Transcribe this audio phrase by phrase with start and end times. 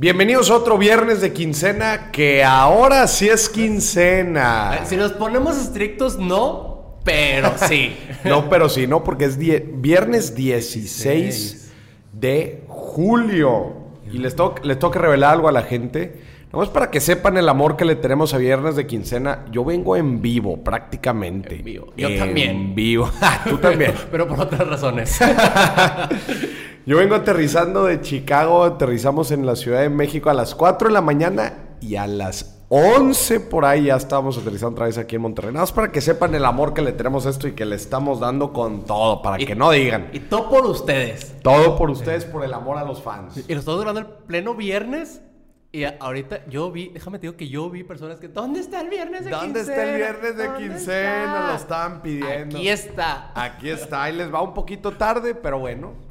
[0.00, 4.80] Bienvenidos a otro viernes de quincena, que ahora sí es quincena.
[4.86, 7.94] Si nos ponemos estrictos, no, pero sí.
[8.24, 11.70] no, pero sí, no, porque es viernes 16
[12.14, 13.74] de julio.
[14.10, 16.22] Y les, to les toca revelar algo a la gente.
[16.50, 19.44] No es para que sepan el amor que le tenemos a viernes de quincena.
[19.52, 21.56] Yo vengo en vivo, prácticamente.
[21.56, 21.92] En vivo.
[21.98, 22.50] Yo también.
[22.50, 23.10] En vivo.
[23.46, 23.92] Tú también.
[24.10, 25.20] pero por otras razones.
[26.86, 30.94] Yo vengo aterrizando de Chicago, aterrizamos en la Ciudad de México a las 4 de
[30.94, 35.22] la mañana y a las 11 por ahí ya estábamos aterrizando otra vez aquí en
[35.22, 35.52] Monterrey.
[35.52, 37.76] Nada más para que sepan el amor que le tenemos a esto y que le
[37.76, 40.08] estamos dando con todo, para que no digan.
[40.14, 41.34] Y todo por ustedes.
[41.42, 43.44] Todo por ustedes, por el amor a los fans.
[43.46, 45.20] Y lo estamos durando el pleno viernes.
[45.72, 48.88] Y ahorita yo vi, déjame te digo que yo vi personas que, ¿dónde está el
[48.88, 51.48] viernes de ¿Dónde está el viernes de quincena?
[51.50, 52.56] Lo estaban pidiendo.
[52.56, 53.32] Aquí está.
[53.34, 54.04] Aquí está.
[54.04, 56.09] Ahí les va un poquito tarde, pero bueno.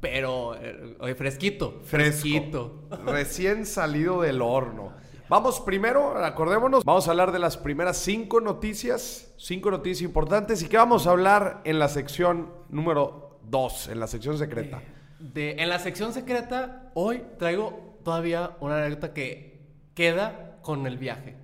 [0.00, 1.80] Pero, eh, fresquito.
[1.84, 2.84] Fresquito.
[3.04, 4.92] Recién salido del horno.
[5.28, 10.68] Vamos primero, acordémonos, vamos a hablar de las primeras cinco noticias, cinco noticias importantes y
[10.68, 14.82] que vamos a hablar en la sección número dos, en la sección secreta.
[15.20, 19.60] De, en la sección secreta, hoy traigo todavía una anécdota que
[19.94, 21.36] queda con el viaje.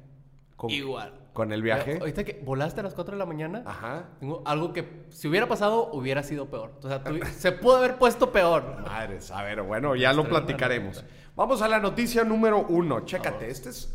[0.69, 1.99] Igual con el viaje.
[2.01, 4.09] Ahorita que volaste a las 4 de la mañana, Ajá.
[4.19, 6.73] tengo algo que si hubiera pasado hubiera sido peor.
[6.83, 7.03] O sea,
[7.37, 8.81] se pudo haber puesto peor.
[8.87, 11.05] Madres, a ver, bueno, ya lo platicaremos.
[11.37, 13.05] Vamos a la noticia número uno.
[13.05, 13.95] Chécate, este es...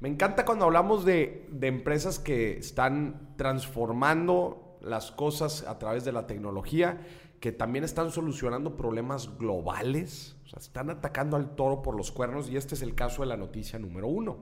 [0.00, 6.10] Me encanta cuando hablamos de, de empresas que están transformando las cosas a través de
[6.10, 6.98] la tecnología,
[7.38, 12.50] que también están solucionando problemas globales, o sea, están atacando al toro por los cuernos
[12.50, 14.38] y este es el caso de la noticia número uno.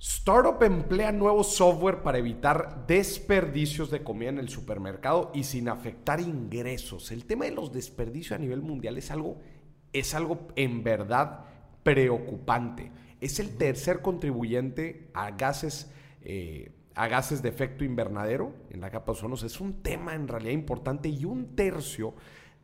[0.00, 6.20] Startup emplea nuevo software para evitar desperdicios de comida en el supermercado y sin afectar
[6.20, 7.10] ingresos.
[7.10, 9.38] El tema de los desperdicios a nivel mundial es algo,
[9.92, 11.46] es algo en verdad
[11.82, 12.92] preocupante.
[13.20, 15.90] Es el tercer contribuyente a gases,
[16.22, 19.34] eh, a gases de efecto invernadero en la capa de ozono.
[19.34, 22.14] Es un tema en realidad importante y un tercio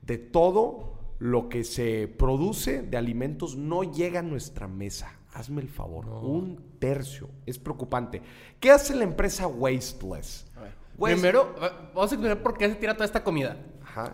[0.02, 5.18] de todo lo que se produce de alimentos no llega a nuestra mesa.
[5.34, 6.06] Hazme el favor.
[6.06, 7.28] Un tercio.
[7.44, 8.22] Es preocupante.
[8.60, 10.46] ¿Qué hace la empresa Wasteless?
[10.98, 13.56] Primero, eh, vamos a explicar por qué se tira toda esta comida.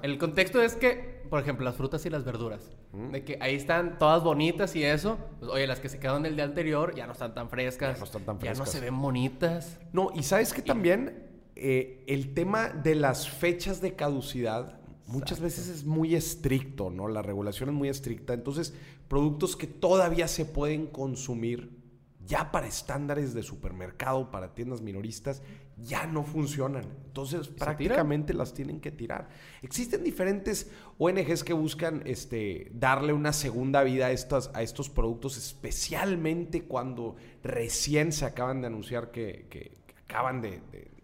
[0.03, 2.71] El contexto es que, por ejemplo, las frutas y las verduras.
[3.13, 5.19] De que ahí están todas bonitas y eso.
[5.39, 7.95] Pues, oye, las que se quedaron el día anterior ya no están tan frescas.
[7.95, 8.59] Ya no están tan frescas.
[8.59, 9.79] Ya no se ven bonitas.
[9.93, 14.80] No, y sabes que también eh, el tema de las fechas de caducidad
[15.11, 17.09] muchas veces es muy estricto, ¿no?
[17.09, 18.33] La regulación es muy estricta.
[18.33, 18.75] Entonces,
[19.09, 21.79] productos que todavía se pueden consumir
[22.25, 25.43] ya para estándares de supermercado, para tiendas minoristas,
[25.77, 26.85] ya no funcionan.
[27.07, 29.29] Entonces, prácticamente las tienen que tirar.
[29.63, 35.37] Existen diferentes ONGs que buscan este, darle una segunda vida a, estas, a estos productos,
[35.37, 40.61] especialmente cuando recién se acaban de anunciar que, acaban de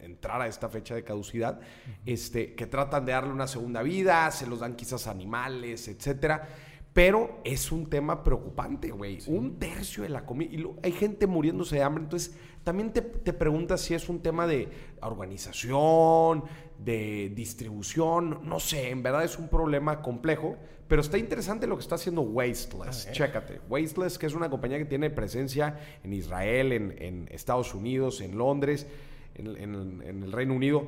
[0.06, 1.60] entrar a esta fecha de caducidad,
[2.04, 6.48] este, que tratan de darle una segunda vida, se los dan quizás animales, etcétera.
[6.96, 9.18] Pero es un tema preocupante, güey.
[9.26, 10.50] Un tercio de la comida.
[10.50, 12.04] Y hay gente muriéndose de hambre.
[12.04, 12.34] Entonces,
[12.64, 14.70] también te, te preguntas si es un tema de
[15.02, 16.44] organización,
[16.78, 18.40] de distribución.
[18.44, 20.56] No sé, en verdad es un problema complejo.
[20.88, 23.12] Pero está interesante lo que está haciendo Wasteless.
[23.12, 23.60] Chécate.
[23.68, 28.38] Wasteless, que es una compañía que tiene presencia en Israel, en, en Estados Unidos, en
[28.38, 28.86] Londres
[29.36, 30.86] en, el Reino Unido.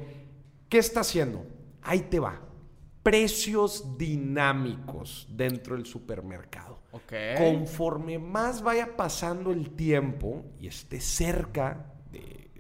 [0.69, 1.47] ¿Qué está haciendo?
[1.83, 2.41] Ahí te va.
[3.03, 6.81] Precios dinámicos dentro del supermercado.
[7.37, 12.51] Conforme más vaya pasando el tiempo y esté cerca de,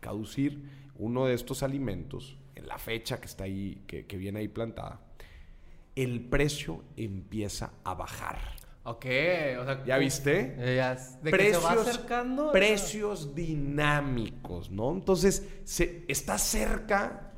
[0.00, 0.62] caducir
[0.96, 5.00] uno de estos alimentos, en la fecha que está ahí, que viene ahí plantada,
[5.96, 8.55] el precio empieza a bajar.
[8.88, 9.04] Ok,
[9.58, 10.32] o sea, ¿ya viste?
[10.32, 12.52] de precios, se va acercando.
[12.52, 14.92] Precios dinámicos, ¿no?
[14.92, 17.32] Entonces, se, está cerca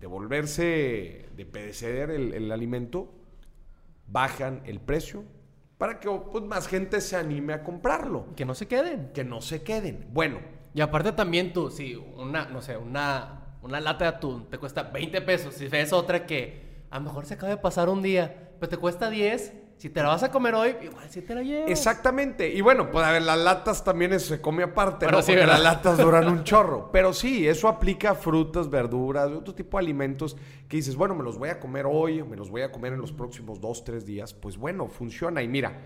[0.00, 3.12] de volverse, de pereceder el, alimento,
[4.06, 5.24] bajan el precio
[5.76, 8.28] para que pues, más gente se anime a comprarlo.
[8.34, 9.10] Que no se queden.
[9.12, 10.06] Que no se queden.
[10.10, 10.38] Bueno.
[10.72, 14.84] Y aparte también tú, si una, no sé, una, una lata de atún te cuesta
[14.84, 18.52] 20 pesos, si ves otra que a lo mejor se acaba de pasar un día,
[18.58, 21.42] pero te cuesta 10 si te la vas a comer hoy, igual si te la
[21.42, 21.70] llevas.
[21.70, 22.48] Exactamente.
[22.48, 25.20] Y bueno, pues a ver, las latas también se come aparte, ¿no?
[25.20, 26.90] Sí, Porque las latas duran un chorro.
[26.92, 30.36] Pero sí, eso aplica a frutas, verduras, otro tipo de alimentos
[30.68, 33.00] que dices, bueno, me los voy a comer hoy, me los voy a comer en
[33.00, 34.32] los próximos dos, tres días.
[34.32, 35.42] Pues bueno, funciona.
[35.42, 35.80] Y mira,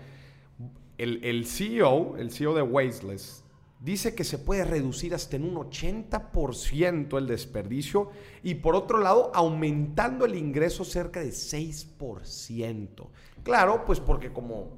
[0.97, 3.43] el, el CEO, el CEO de Wasteless,
[3.79, 8.09] dice que se puede reducir hasta en un 80% el desperdicio
[8.43, 13.07] y por otro lado aumentando el ingreso cerca de 6%.
[13.43, 14.77] Claro, pues porque como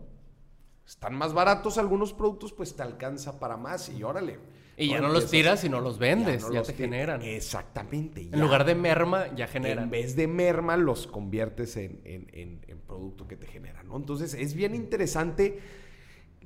[0.86, 4.40] Están más baratos algunos productos, pues te alcanza para más y órale.
[4.78, 7.22] Y ya no los tiras y no los vendes, ya, te generan.
[7.22, 8.22] Exactamente.
[8.32, 9.86] En lugar de merma, ya generan.
[9.86, 13.96] En vez de merma, los conviertes en, producto que te genera, ¿no?
[13.96, 15.60] Entonces, es bien interesante.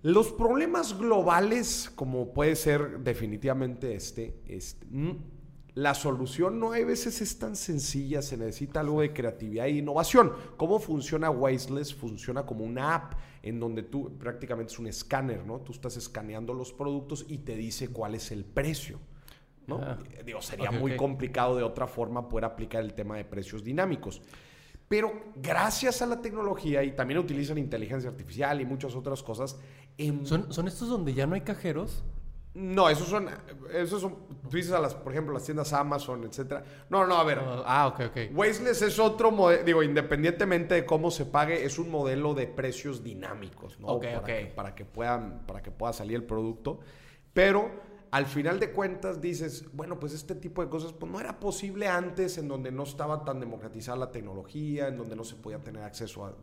[0.01, 4.85] Los problemas globales, como puede ser definitivamente este, este
[5.75, 10.31] la solución no hay veces es tan sencilla, se necesita algo de creatividad e innovación.
[10.55, 11.93] ¿Cómo funciona Wazeless?
[11.93, 13.13] Funciona como una app
[13.43, 15.59] en donde tú prácticamente es un escáner, ¿no?
[15.59, 18.99] Tú estás escaneando los productos y te dice cuál es el precio.
[19.67, 19.97] ¿no?
[20.23, 24.21] Digo, sería muy complicado de otra forma poder aplicar el tema de precios dinámicos.
[24.87, 29.59] Pero gracias a la tecnología y también utilizan inteligencia artificial y muchas otras cosas.
[30.23, 32.03] ¿Son, ¿Son estos donde ya no hay cajeros?
[32.55, 33.27] No, esos son,
[33.73, 34.15] esos son,
[34.49, 36.63] tú dices a las, por ejemplo, las tiendas Amazon, etcétera.
[36.89, 37.39] No, no, a ver.
[37.41, 38.17] ah, ah ok, ok.
[38.33, 43.03] Wasteless es otro modelo, digo, independientemente de cómo se pague, es un modelo de precios
[43.03, 43.87] dinámicos, ¿no?
[43.87, 44.25] Ok, para ok.
[44.25, 46.79] Que, para que puedan, para que pueda salir el producto.
[47.33, 47.69] Pero
[48.11, 51.89] al final de cuentas dices, bueno, pues este tipo de cosas pues no era posible
[51.89, 55.83] antes en donde no estaba tan democratizada la tecnología, en donde no se podía tener
[55.83, 56.33] acceso a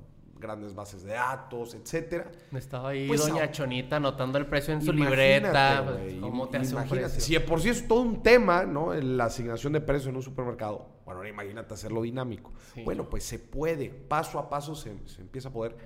[0.42, 2.30] grandes bases de datos, etcétera.
[2.52, 5.84] Estaba ahí pues, doña Chonita anotando el precio en su libreta.
[5.86, 7.20] Pues, ¿Cómo te hace un precio?
[7.20, 8.92] Si de por sí es todo un tema, ¿no?
[8.92, 10.86] La asignación de precios en un supermercado.
[11.06, 12.52] Bueno, ahora imagínate hacerlo dinámico.
[12.84, 15.76] Bueno, pues se puede, paso a paso se, se empieza a poder.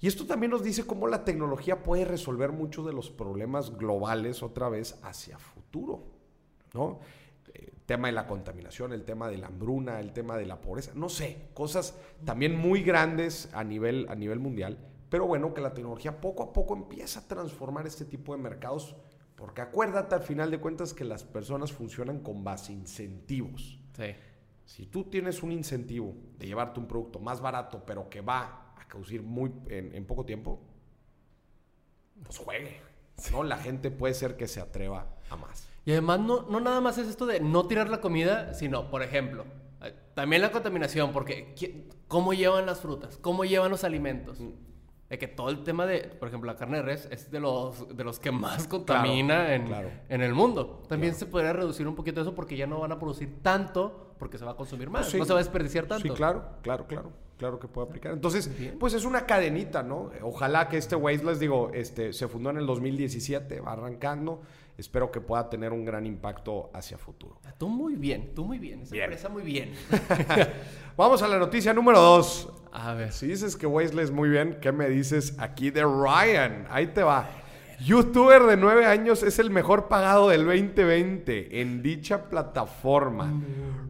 [0.00, 4.42] Y esto también nos dice cómo la tecnología puede resolver muchos de los problemas globales
[4.42, 6.04] otra vez hacia futuro,
[6.74, 7.00] ¿no?
[7.86, 11.08] Tema de la contaminación, el tema de la hambruna, el tema de la pobreza, no
[11.08, 14.78] sé, cosas también muy grandes a nivel, a nivel mundial,
[15.10, 18.96] pero bueno, que la tecnología poco a poco empieza a transformar este tipo de mercados,
[19.36, 23.78] porque acuérdate al final de cuentas que las personas funcionan con base incentivos.
[23.96, 24.14] Sí.
[24.64, 28.88] Si tú tienes un incentivo de llevarte un producto más barato, pero que va a
[28.88, 30.60] caducir muy en, poco tiempo,
[32.22, 32.80] pues juegue.
[33.30, 33.42] ¿no?
[33.42, 35.68] La gente puede ser que se atreva a más.
[35.84, 39.02] Y además no, no nada más es esto de no tirar la comida, sino, por
[39.02, 39.44] ejemplo,
[39.82, 41.54] eh, también la contaminación, porque
[42.08, 43.18] ¿cómo llevan las frutas?
[43.18, 44.40] ¿Cómo llevan los alimentos?
[44.40, 44.52] Mm.
[45.10, 47.94] De que todo el tema de, por ejemplo, la carne de res es de los,
[47.94, 49.70] de los que más contamina en,
[50.08, 50.82] en, el mundo.
[50.88, 54.38] También se podría reducir un poquito eso porque ya no van a producir tanto porque
[54.38, 55.14] se va a consumir más.
[55.14, 56.08] No se va a desperdiciar tanto.
[56.08, 57.12] Sí, claro, claro, claro.
[57.36, 58.12] Claro que puede aplicar.
[58.12, 58.48] Entonces,
[58.78, 60.10] pues es una cadenita, ¿no?
[60.22, 64.40] Ojalá que este Waze, les digo, este, se fundó en el 2017, va arrancando
[64.76, 67.40] espero que pueda tener un gran impacto hacia futuro.
[67.44, 69.72] Ah, tú muy bien, tú muy bien, esa empresa muy bien.
[70.96, 72.48] Vamos a la noticia número dos.
[72.72, 73.12] A ver.
[73.12, 76.66] Si dices que Wesley es muy bien, ¿qué me dices aquí de Ryan?
[76.70, 77.28] Ahí te va.
[77.80, 83.32] Youtuber de 9 años es el mejor pagado del 2020 en dicha plataforma.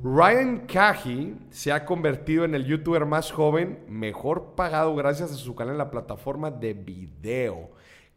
[0.02, 5.54] Ryan Cahy se ha convertido en el youtuber más joven, mejor pagado gracias a su
[5.54, 7.70] canal en la plataforma de video.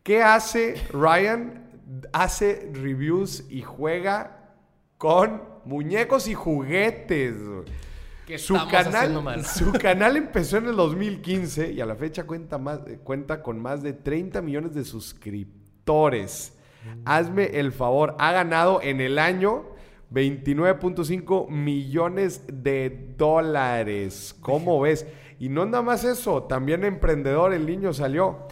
[0.04, 1.67] ¿Qué hace Ryan?
[2.12, 4.56] Hace reviews y juega
[4.98, 7.36] con muñecos y juguetes.
[8.38, 13.42] su canal, su canal empezó en el 2015 y a la fecha cuenta, más, cuenta
[13.42, 16.54] con más de 30 millones de suscriptores.
[17.06, 19.66] Hazme el favor, ha ganado en el año
[20.14, 24.36] 29.5 millones de dólares.
[24.40, 25.06] ¿Cómo ves?
[25.40, 28.48] Y no nada más eso, también emprendedor, el niño salió.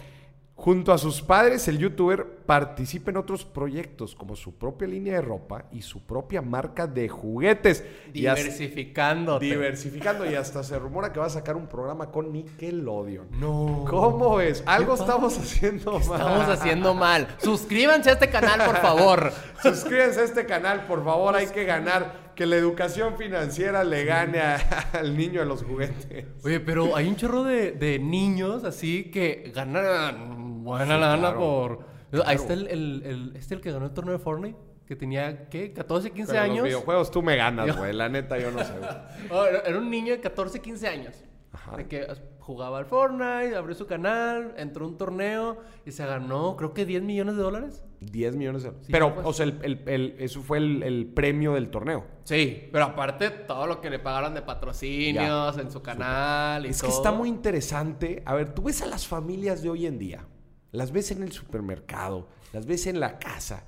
[0.58, 5.22] Junto a sus padres, el youtuber participa en otros proyectos como su propia línea de
[5.22, 7.84] ropa y su propia marca de juguetes.
[8.14, 9.38] Diversificando.
[9.38, 13.28] Diversificando y hasta se rumora que va a sacar un programa con Nickelodeon.
[13.32, 13.86] No.
[13.90, 14.64] ¿Cómo ves?
[14.66, 16.02] Algo estamos haciendo mal.
[16.02, 17.28] Estamos haciendo mal.
[17.38, 19.34] Suscríbanse a este canal, por favor.
[19.62, 21.36] Suscríbanse a este canal, por favor.
[21.36, 24.40] Hay que ganar que la educación financiera le gane
[24.94, 26.26] al niño de los juguetes.
[26.44, 31.96] Oye, pero hay un chorro de, niños así que ganan buena lana por...
[32.26, 34.58] Ahí está el, el, este el que ganó el torneo de Fortnite.
[34.88, 35.74] Que tenía, ¿qué?
[35.74, 36.58] 14, 15 años.
[36.58, 37.92] Los videojuegos tú me ganas, güey.
[37.92, 38.74] La neta, yo no sé.
[39.32, 41.16] Oh, era un niño de 14, 15 años.
[41.52, 41.78] Ajá.
[41.78, 42.06] De que
[42.46, 46.86] jugaba al Fortnite, abrió su canal, entró a un torneo y se ganó, creo que
[46.86, 47.84] 10 millones de dólares.
[48.02, 48.88] 10 millones de dólares.
[48.92, 49.26] pero, pues.
[49.26, 52.06] o sea, el, eso fue el, premio del torneo.
[52.24, 56.84] Sí, pero aparte todo lo que le pagaron de patrocinios en su canal y Es
[56.84, 58.22] que está muy interesante.
[58.28, 60.28] A ver, tú ves a las familias de hoy en día.
[60.72, 63.66] Las ves en el supermercado, las ves en la casa.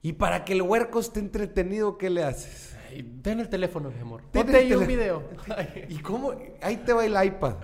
[0.00, 2.74] Y para que el huerco esté entretenido, ¿qué le haces?
[3.20, 4.22] ten el teléfono, mi amor.
[4.32, 5.24] Ponte ahí un video.
[5.90, 6.32] ¿Y cómo?
[6.62, 7.56] Ahí te va el iPad.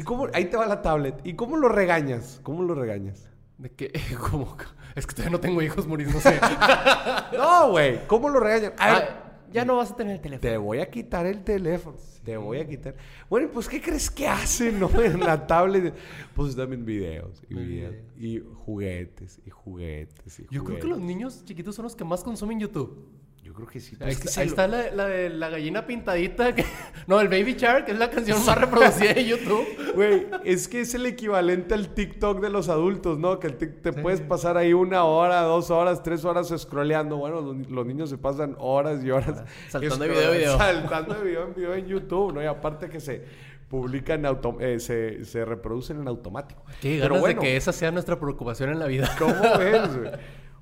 [0.00, 0.28] ¿Y cómo?
[0.32, 1.20] Ahí te va la tablet.
[1.24, 2.40] ¿Y cómo lo regañas?
[2.42, 3.28] ¿Cómo lo regañas?
[3.58, 3.92] ¿De qué?
[4.30, 4.56] ¿Cómo?
[4.94, 6.40] Es que todavía no tengo hijos muriéndose.
[7.36, 8.06] no, güey.
[8.06, 8.72] ¿Cómo lo regañan?
[8.78, 9.08] A ver,
[9.52, 10.50] ya no vas a tener el teléfono.
[10.50, 11.98] Te voy a quitar el teléfono.
[12.24, 12.94] Te voy a quitar.
[13.28, 14.88] Bueno, pues, ¿qué crees que hacen, no?
[15.02, 15.94] En la tablet.
[16.34, 17.96] Pues también videos y videos.
[18.18, 22.24] Y juguetes, y juguetes, y Yo creo que los niños chiquitos son los que más
[22.24, 23.06] consumen YouTube.
[23.50, 23.96] Yo creo que sí.
[23.98, 24.12] ahí,
[24.46, 26.54] está la, la, de la gallina pintadita.
[26.54, 26.64] Que...
[27.08, 29.66] No, el Baby Shark es la canción más reproducida de YouTube.
[29.96, 33.40] Güey, es que es el equivalente al TikTok de los adultos, ¿no?
[33.40, 37.16] Que te puedes pasar ahí una hora, dos horas, tres horas scrolleando.
[37.16, 39.42] Bueno, los, niños se pasan horas y horas.
[39.68, 40.58] Saltando de video en video.
[40.58, 42.40] Saltando de video en video en YouTube, ¿no?
[42.40, 43.24] Y aparte que se
[43.68, 44.24] publican,
[44.60, 46.62] eh, se, se, reproducen en automático.
[46.80, 49.10] Qué ganas de que esa sea nuestra preocupación en la vida.
[49.18, 50.12] ¿Cómo ves, güey?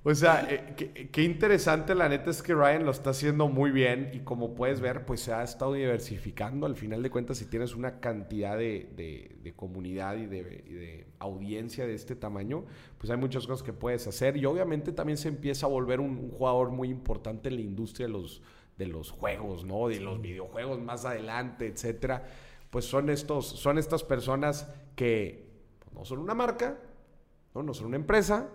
[0.05, 4.11] O sea, eh, qué, interesante, la neta es que Ryan lo está haciendo muy bien
[4.15, 6.67] y como puedes ver, pues se ha estado diversificando.
[6.67, 12.15] Al final de cuentas, si tienes una cantidad de, comunidad y de, audiencia de este
[12.15, 12.65] tamaño,
[12.97, 16.31] pues hay muchas cosas que puedes hacer y obviamente también se empieza a volver un,
[16.31, 18.41] jugador muy importante en la industria de los,
[18.77, 19.89] de los juegos, ¿no?
[19.89, 22.25] De los videojuegos más adelante, etcétera.
[22.71, 25.49] Pues son, estos, son estas personas que
[25.81, 26.79] pues, no son una marca,
[27.55, 27.65] ¿no?
[27.65, 28.49] no son una empresa,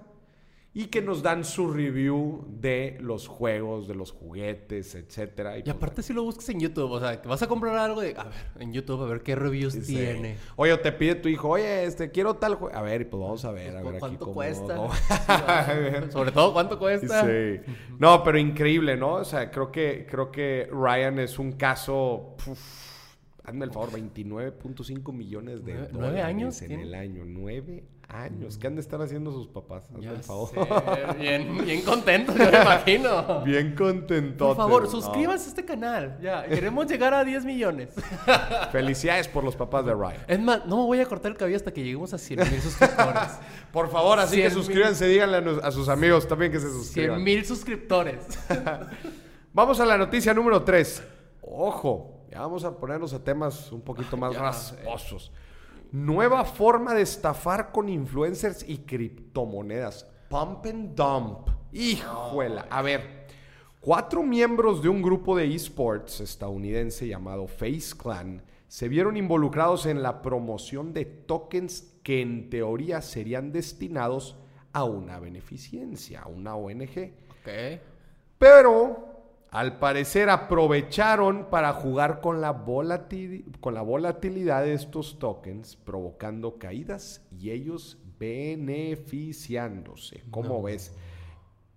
[0.75, 5.59] y que nos dan su review de los juegos, de los juguetes, etcétera.
[5.59, 8.01] Y, pues, aparte si lo buscas en YouTube, o sea, que vas a comprar algo
[8.01, 10.37] de, a ver, en YouTube, a ver qué reviews tiene.
[10.55, 12.75] Oye, te pide tu hijo, oye, este, quiero tal juego.
[12.75, 14.75] A ver, pues vamos a ver, a ver ¿Cuánto cuesta?
[16.09, 17.23] Sobre todo, ¿cuánto cuesta?
[17.23, 17.61] Sí.
[17.99, 19.13] No, pero increíble, ¿no?
[19.15, 22.35] O sea, creo que, creo que Ryan es un caso...
[23.43, 27.25] hazme el favor, 29.5 millones de dólares ¿Nueve años en el año.
[27.25, 27.83] Nueve
[28.13, 28.57] años.
[28.57, 29.83] ¿Qué han de estar haciendo sus papás?
[29.89, 30.49] Hazme el favor.
[31.19, 33.41] Bien, bien contentos, me imagino.
[33.43, 34.47] Bien contentos.
[34.47, 36.17] Por favor, suscríbanse a este canal.
[36.21, 37.89] Ya, queremos llegar a 10 millones.
[38.71, 40.21] Felicidades por los papás de Ryan.
[40.27, 42.61] Es más, no me voy a cortar el cabello hasta que lleguemos a 100 mil
[42.61, 43.39] suscriptores.
[43.71, 47.17] por favor, así que suscríbanse, díganle a, sus amigos también que se suscriban.
[47.17, 48.25] 100 mil suscriptores.
[49.53, 51.03] vamos a la noticia número 3.
[51.41, 55.31] Ojo, ya vamos a ponernos a temas un poquito más rasposos.
[55.93, 60.07] Nueva forma de estafar con influencers y criptomonedas.
[60.27, 61.49] Pump and dump.
[61.71, 62.65] Hijuela.
[62.71, 63.27] A ver,
[63.79, 70.01] cuatro miembros de un grupo de esports estadounidense llamado Face Clan se vieron involucrados en
[70.01, 74.35] la promoción de tokens que en teoría serían destinados
[74.71, 77.13] a una beneficencia, a una ONG.
[77.41, 77.79] Okay.
[78.39, 79.12] Pero
[79.53, 82.65] al parecer aprovecharon para jugar con la,
[83.59, 90.23] con la volatilidad de estos tokens, provocando caídas y ellos beneficiándose.
[90.31, 90.95] ¿Cómo ves?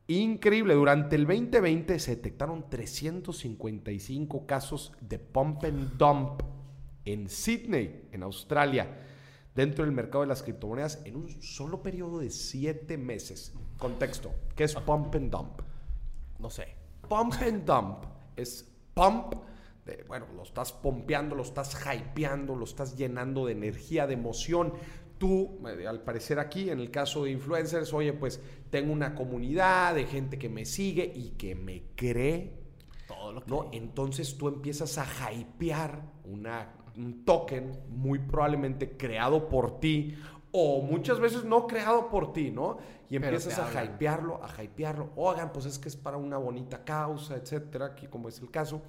[0.06, 6.40] Increíble, durante el 2020 se detectaron 355 casos de pump and dump
[7.04, 9.02] en Sydney, en Australia,
[9.54, 13.52] dentro del mercado de las criptomonedas en un solo periodo de 7 meses.
[13.76, 15.61] Contexto, ¿qué es pump and dump?
[16.38, 16.86] No sé.
[17.08, 18.04] Pump and dump
[18.36, 19.34] es pump,
[19.84, 24.72] de, bueno, lo estás pompeando, lo estás hypeando, lo estás llenando de energía, de emoción.
[25.18, 29.94] Tú, eh, al parecer aquí, en el caso de influencers, oye, pues tengo una comunidad
[29.94, 32.52] de gente que me sigue y que me cree.
[33.06, 33.70] Todo lo que ¿no?
[33.72, 40.16] Entonces tú empiezas a hypear una, un token muy probablemente creado por ti
[40.58, 42.78] o muchas veces no creado por ti, ¿no?
[43.08, 45.10] Y empiezas a hypearlo, a hypearlo.
[45.16, 48.82] Oigan, pues es que es para una bonita causa, etcétera, aquí como es el caso.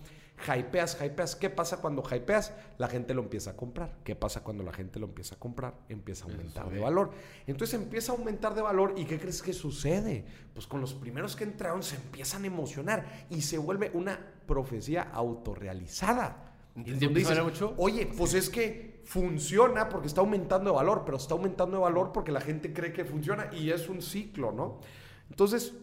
[0.46, 1.36] Hypeas, hypeas.
[1.36, 2.54] ¿Qué pasa cuando hypeas?
[2.78, 3.98] La gente lo empieza a comprar.
[4.04, 5.74] ¿Qué pasa cuando la gente lo empieza a comprar?
[5.90, 7.12] Empieza a aumentar de valor.
[7.48, 8.94] Entonces empieza a aumentar de valor.
[8.98, 10.26] ¿Y qué crees que sucede?
[10.54, 15.10] Pues con los primeros que entraron se empiezan a emocionar y se vuelve una profecía
[15.12, 16.54] autorrealizada.
[16.76, 17.74] Dices, mucho?
[17.78, 22.12] Oye, pues es que funciona porque está aumentando de valor, pero está aumentando de valor
[22.12, 24.82] porque la gente cree que funciona y es un ciclo, ¿no?
[25.30, 25.74] Entonces,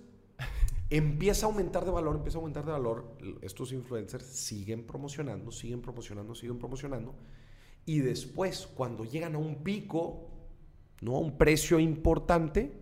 [0.90, 3.16] empieza a aumentar de valor, empieza a aumentar de valor.
[3.40, 7.14] Estos influencers siguen promocionando, siguen promocionando, siguen promocionando.
[7.86, 10.28] Y después, cuando llegan a un pico,
[11.00, 11.16] ¿no?
[11.16, 12.72] A un precio importante,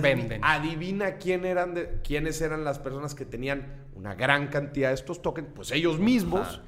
[0.00, 0.44] Venden.
[0.44, 5.48] adivina quién eran quiénes eran las personas que tenían una gran cantidad de estos tokens.
[5.56, 6.60] Pues ellos mismos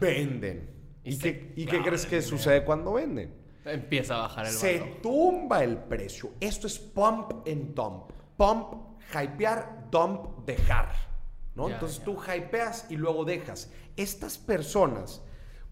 [0.00, 0.74] venden.
[1.04, 3.34] ¿Y, qué, ¿y qué crees que sucede cuando venden?
[3.64, 6.32] Empieza a bajar el Se tumba el precio.
[6.40, 8.10] Esto es pump and dump.
[8.36, 10.90] Pump, hypear, dump, dejar.
[11.54, 11.68] ¿no?
[11.68, 13.70] Entonces tú hypeas y luego dejas.
[13.96, 15.22] Estas personas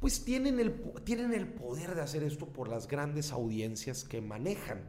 [0.00, 0.74] pues tienen el,
[1.04, 4.82] tienen el poder de hacer esto por las grandes audiencias que manejan.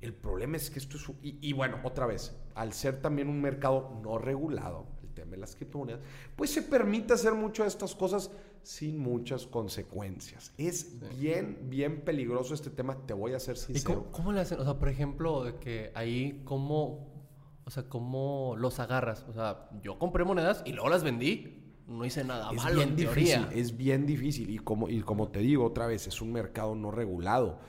[0.00, 1.04] El problema es que esto es...
[1.22, 4.86] y bueno, otra vez, al ser también un mercado no regulado,
[5.18, 6.00] tema de las criptomonedas,
[6.36, 8.30] pues se permite hacer muchas de estas cosas
[8.62, 10.52] sin muchas consecuencias.
[10.58, 14.06] Es bien, bien peligroso este tema, te voy a ser sincero.
[14.08, 14.60] ¿Y cómo, le hacen?
[14.60, 17.16] O sea, por ejemplo, que ahí, ¿cómo...?
[17.64, 19.26] O sea, ¿cómo los agarras?
[19.28, 21.74] O sea, yo compré monedas y luego las vendí.
[21.86, 23.60] No hice nada es malo, bien en difícil, teoría.
[23.60, 24.50] Es bien difícil.
[24.50, 27.60] Y como, y como te digo otra vez, es un mercado no regulado.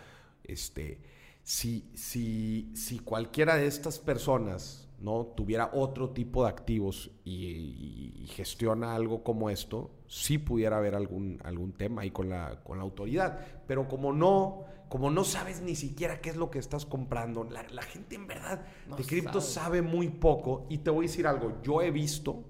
[0.43, 1.01] Este,
[1.43, 5.25] si, si, si cualquiera de estas personas ¿no?
[5.25, 11.73] tuviera otro tipo de activos y, gestiona algo como esto, sí pudiera haber algún, algún
[11.73, 13.39] tema ahí con la, con la autoridad.
[13.67, 17.81] Pero como no, como no sabes ni siquiera qué es lo que estás comprando, la,
[17.83, 18.65] gente en verdad
[18.97, 19.81] de cripto sabe.
[19.81, 20.65] muy poco.
[20.69, 22.43] Y te voy a decir algo, yo he visto,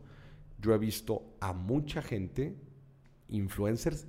[0.60, 2.56] yo he visto a mucha gente,
[3.30, 4.08] influencers,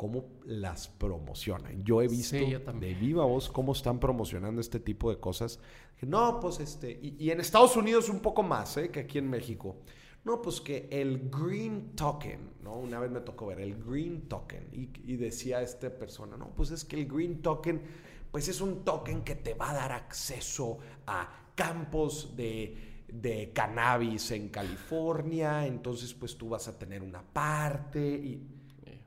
[0.00, 1.84] cómo las promocionan.
[1.84, 5.60] Yo he visto de viva voz cómo están promocionando este tipo de cosas.
[6.00, 8.88] No, pues este, y, en Estados Unidos un poco más ¿eh?
[8.90, 9.76] que aquí en México.
[10.24, 12.78] No, pues que el Green Token, ¿no?
[12.78, 16.70] Una vez me tocó ver el Green Token y, y decía esta persona, no, pues
[16.70, 17.82] es que el Green Token,
[18.30, 24.30] pues es un token que te va a dar acceso a campos de, de cannabis
[24.30, 28.59] en California, entonces pues tú vas a tener una parte y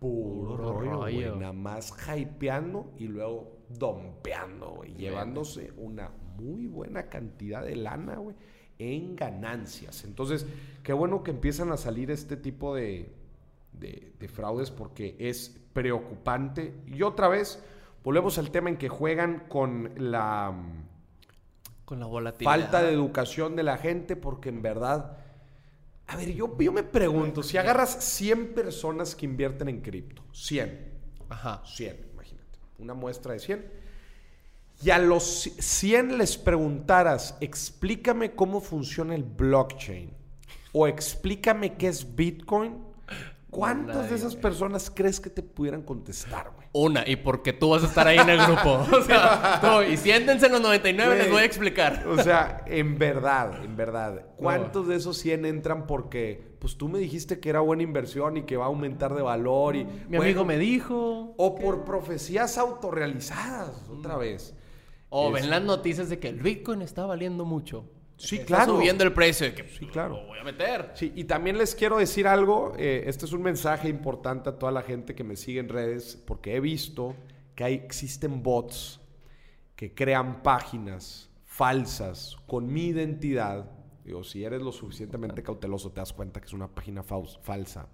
[0.04, 7.78] puro, rollo, Nada más hypeando y luego dompeando, y Llevándose una muy buena cantidad de
[7.78, 8.36] lana, güey,
[8.80, 10.04] en ganancias.
[10.04, 10.46] Entonces,
[10.84, 13.14] qué bueno que empiezan a salir este tipo de,
[13.72, 16.74] de, fraudes porque es preocupante.
[16.88, 17.64] Y otra vez,
[18.04, 20.54] volvemos al tema en que juegan con la...
[21.86, 22.52] Con la volatilidad.
[22.52, 25.23] Falta de educación de la gente porque en verdad
[26.14, 30.94] a ver, yo, yo me pregunto, si agarras 100 personas que invierten en cripto, 100.
[31.30, 31.62] Ajá.
[31.66, 32.60] 100, imagínate.
[32.80, 33.84] Una muestra de 100.
[34.84, 40.12] Y a los 100 les preguntaras, explícame cómo funciona el blockchain
[40.72, 42.94] o explícame qué es Bitcoin
[43.54, 46.63] ¿Cuántas de esas personas crees que te pudieran contestar, güey?
[46.76, 48.84] Una, y porque tú vas a estar ahí en el grupo.
[48.94, 52.08] O sea, tú, y siéntense en los 99, les voy a explicar.
[52.08, 54.26] O sea, en verdad, en verdad.
[54.38, 58.44] ¿Cuántos de esos 100 entran porque, pues tú me dijiste que era buena inversión y
[58.44, 59.76] que va a aumentar de valor?
[59.76, 61.36] y Mi amigo me dijo.
[61.38, 64.56] O por profecías autorrealizadas, otra vez.
[65.10, 67.86] O ven las noticias de que el Bitcoin está valiendo mucho.
[68.24, 68.78] Sí, claro.
[68.78, 69.48] subiendo el precio.
[69.78, 70.16] sí, claro.
[70.16, 70.92] Lo voy a meter.
[70.96, 72.74] Sí, y también les quiero decir algo.
[72.78, 76.22] Eh, este es un mensaje importante a toda la gente que me sigue en redes,
[76.26, 77.16] porque he visto
[77.56, 79.02] que hay, existen bots
[79.76, 83.70] que crean páginas falsas con mi identidad.
[84.06, 87.90] Digo, si eres lo suficientemente cauteloso, te das cuenta que es una página falsa.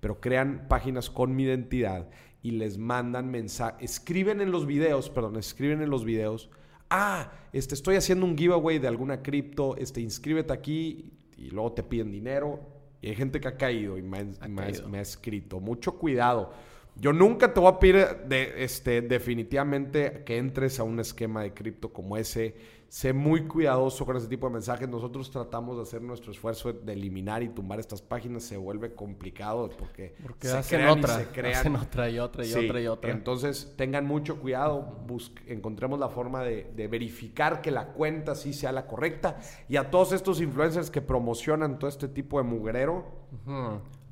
[0.00, 2.08] Pero crean páginas con mi identidad
[2.42, 3.82] y les mandan mensajes.
[3.82, 6.50] Escriben en los videos, perdón, escriben en los videos
[6.90, 11.82] ah, este, estoy haciendo un giveaway de alguna cripto, este, inscríbete aquí y luego te
[11.82, 12.60] piden dinero.
[13.02, 15.58] Y hay gente que ha caído y me ha, escrito.
[15.58, 16.52] Mucho cuidado.
[16.96, 21.54] Yo nunca te voy a pedir de, este, definitivamente que entres a un esquema de
[21.54, 24.88] cripto como ese sé muy cuidadoso con ese tipo de mensajes.
[24.88, 28.42] Nosotros tratamos de hacer nuestro esfuerzo de eliminar y tumbar estas páginas.
[28.42, 31.60] Se vuelve complicado porque, se hacen otra, se crean.
[31.60, 33.10] Hacen otra y otra y otra y otra.
[33.12, 35.06] Entonces tengan mucho cuidado.
[35.46, 39.38] encontremos la forma de, verificar que la cuenta sí sea la correcta.
[39.68, 43.06] Y a todos estos influencers que promocionan todo este tipo de mugrero,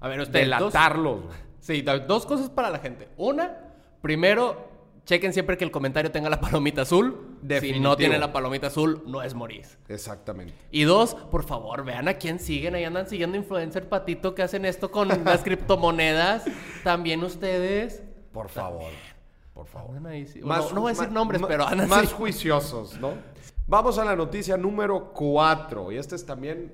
[0.00, 1.24] a ver, usted, delatarlos.
[1.60, 3.08] Sí, dos cosas para la gente.
[3.16, 3.56] Una,
[4.00, 4.68] primero
[5.08, 7.38] Chequen siempre que el comentario tenga la palomita azul.
[7.62, 9.78] Si no tiene la palomita azul, no es Moris.
[9.88, 10.52] Exactamente.
[10.70, 12.74] Y dos, por favor, vean a quién siguen.
[12.74, 16.44] Ahí andan siguiendo influencer patito que hacen esto con las criptomonedas.
[16.84, 18.02] También ustedes.
[18.32, 18.90] Por favor.
[19.54, 19.98] Por favor.
[20.42, 23.14] Más, no, voy a decir nombres, pero andan Más juiciosos, ¿no?
[23.66, 25.90] Vamos a la noticia número 4.
[25.90, 26.70] Y esta es también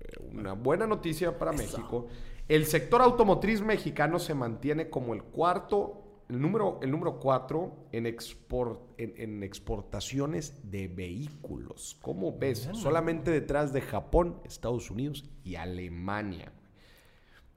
[0.00, 2.08] eh, una buena noticia para México.
[2.48, 8.06] El sector automotriz mexicano se mantiene como el cuarto el número, el número cuatro en,
[8.06, 11.96] export, en, exportaciones de vehículos.
[12.02, 12.68] ¿Cómo ves?
[12.74, 16.52] Solamente detrás de Japón, Estados Unidos y Alemania.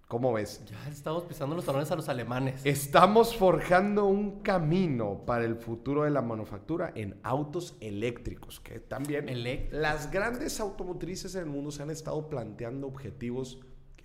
[0.07, 0.63] ¿Cómo ves?
[0.65, 2.61] Ya estamos pisando los talones a los alemanes.
[2.65, 9.27] Estamos forjando un camino para el futuro de la manufactura en autos eléctricos, que también
[9.71, 13.61] las grandes automotrices en el mundo se han estado planteando objetivos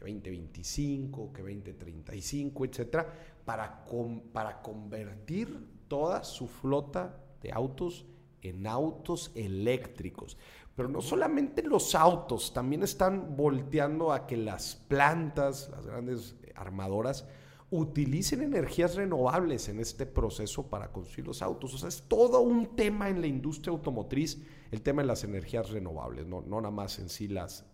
[0.06, 3.12] 2025, que 2035, etcétera,
[3.44, 3.84] para,
[4.32, 8.06] para convertir toda su flota de autos
[8.42, 10.36] en autos eléctricos.
[10.74, 17.26] Pero no solamente los autos, también están volteando a que las plantas, las grandes armadoras,
[17.70, 21.74] utilicen energías renovables en este proceso para construir los autos.
[21.74, 25.70] O sea, es todo un tema en la industria automotriz, el tema de las energías
[25.70, 27.64] renovables, no, no nada más en sí las,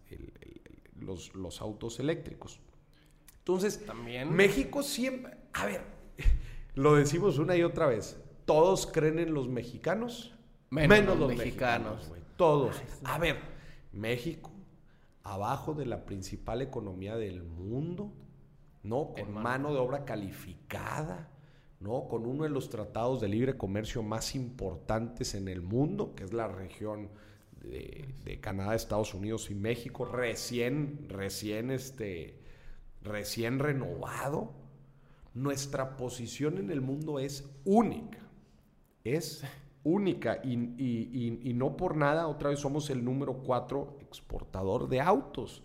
[1.02, 2.60] los, los autos eléctricos.
[3.38, 4.32] Entonces, ¿También?
[4.32, 5.82] México siempre, a ver,
[6.74, 10.34] lo decimos una y otra vez, todos creen en los mexicanos,
[10.70, 12.10] menos, los, mexicanos.
[12.36, 12.80] todos.
[13.04, 13.36] A ver,
[13.92, 14.50] México,
[15.22, 18.12] abajo de la principal economía del mundo,
[18.82, 19.12] ¿no?
[19.12, 21.28] Con mano de obra calificada,
[21.80, 22.08] ¿no?
[22.08, 26.32] Con uno de los tratados de libre comercio más importantes en el mundo, que es
[26.32, 27.10] la región
[27.62, 32.40] de, Canadá, Estados Unidos y México, recién, recién, este,
[33.02, 34.52] recién renovado.
[35.34, 38.18] Nuestra posición en el mundo es única.
[39.04, 39.44] Es
[39.84, 45.62] única y, no por nada, otra vez somos el número cuatro exportador de autos.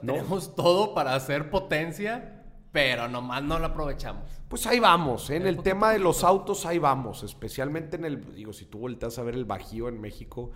[0.00, 4.24] Tenemos todo para hacer potencia, pero nomás no lo aprovechamos.
[4.48, 5.36] Pues ahí vamos, ¿eh?
[5.36, 9.18] en el tema de los autos ahí vamos, especialmente en el, digo, si tú volteas
[9.18, 10.50] a ver el Bajío en México,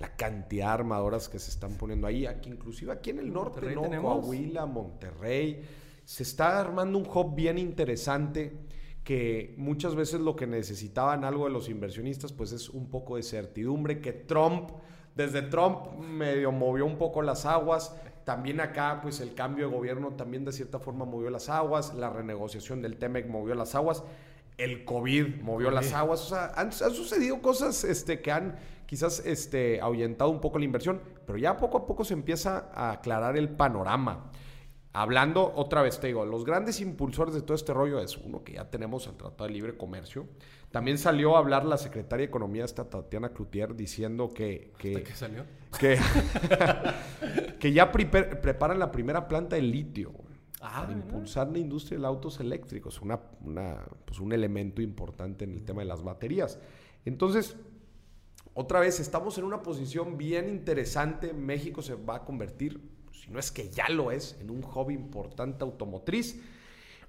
[0.00, 3.74] la cantidad de armadoras que se están poniendo ahí, aquí inclusive aquí en el norte,
[3.74, 3.82] ¿no?
[3.82, 5.62] Coahuila, Monterrey,
[6.04, 8.52] se está armando un hub bien interesante
[9.04, 13.22] que muchas veces lo que necesitaban algo de los inversionistas pues es un poco de
[13.22, 14.70] certidumbre que Trump
[15.14, 17.94] desde Trump medio movió un poco las aguas.
[18.24, 22.10] También acá, pues el cambio de gobierno también de cierta forma movió las aguas, la
[22.10, 24.04] renegociación del TEMEC movió las aguas,
[24.56, 28.56] el COVID movió las aguas, o sea, han, sucedido cosas este, que han
[28.90, 32.90] quizás este, ahuyentado un poco la inversión, pero ya poco a poco se empieza a
[32.90, 34.32] aclarar el panorama.
[34.92, 38.54] Hablando otra vez, te digo, los grandes impulsores de todo este rollo es uno que
[38.54, 40.26] ya tenemos el Tratado de Libre Comercio.
[40.72, 44.72] También salió a hablar la secretaria de Economía, esta Tatiana Cloutier, diciendo que...
[44.76, 45.44] que qué salió?
[45.78, 45.96] Que,
[47.60, 50.10] que ya preparan la primera planta de litio
[50.60, 53.20] ah, para impulsar la industria de los autos eléctricos, una,
[54.04, 56.58] pues un elemento importante en el tema de las baterías.
[57.04, 57.56] Entonces,
[58.54, 61.32] otra vez, estamos en una posición bien interesante.
[61.32, 62.80] México se va a convertir,
[63.12, 66.40] si no es que ya lo es, en un hobby importante automotriz.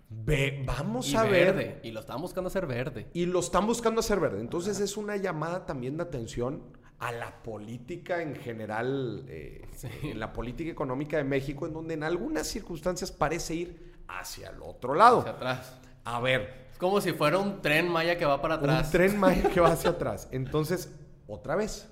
[0.10, 1.80] Ve, vamos a ver.
[1.84, 3.08] Y lo están buscando hacer verde.
[3.13, 4.41] Y lo están buscando hacer verde.
[4.41, 6.63] Entonces es una llamada también de atención
[6.99, 9.67] a la política en general, eh,
[10.04, 14.62] en la política económica de México, en donde en algunas circunstancias parece ir hacia el
[14.62, 15.21] otro lado.
[15.21, 15.80] Hacia atrás.
[16.04, 16.67] A ver.
[16.71, 18.86] Es como si fuera un tren Maya que va para atrás.
[18.86, 20.27] Un tren Maya que va hacia atrás.
[20.32, 20.93] Entonces,
[21.33, 21.89] otra vez,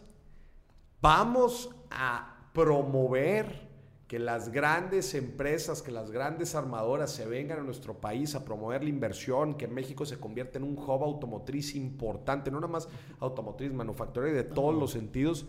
[1.02, 3.70] vamos a promover
[4.08, 8.84] que las grandes empresas, que las grandes armadoras se vengan a nuestro país a promover
[8.84, 13.72] la inversión, que México se convierta en un hub automotriz importante, no nada más automotriz,
[13.72, 15.46] manufacturera de todos los sentidos,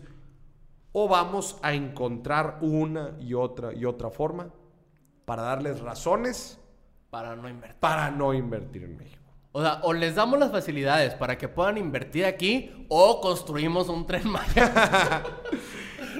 [0.91, 4.53] o vamos a encontrar una y otra y otra forma
[5.25, 6.59] para darles razones
[7.09, 9.20] para no invertir, para no invertir en México.
[9.53, 14.05] O sea, o les damos las facilidades para que puedan invertir aquí o construimos un
[14.05, 15.23] tren Maya.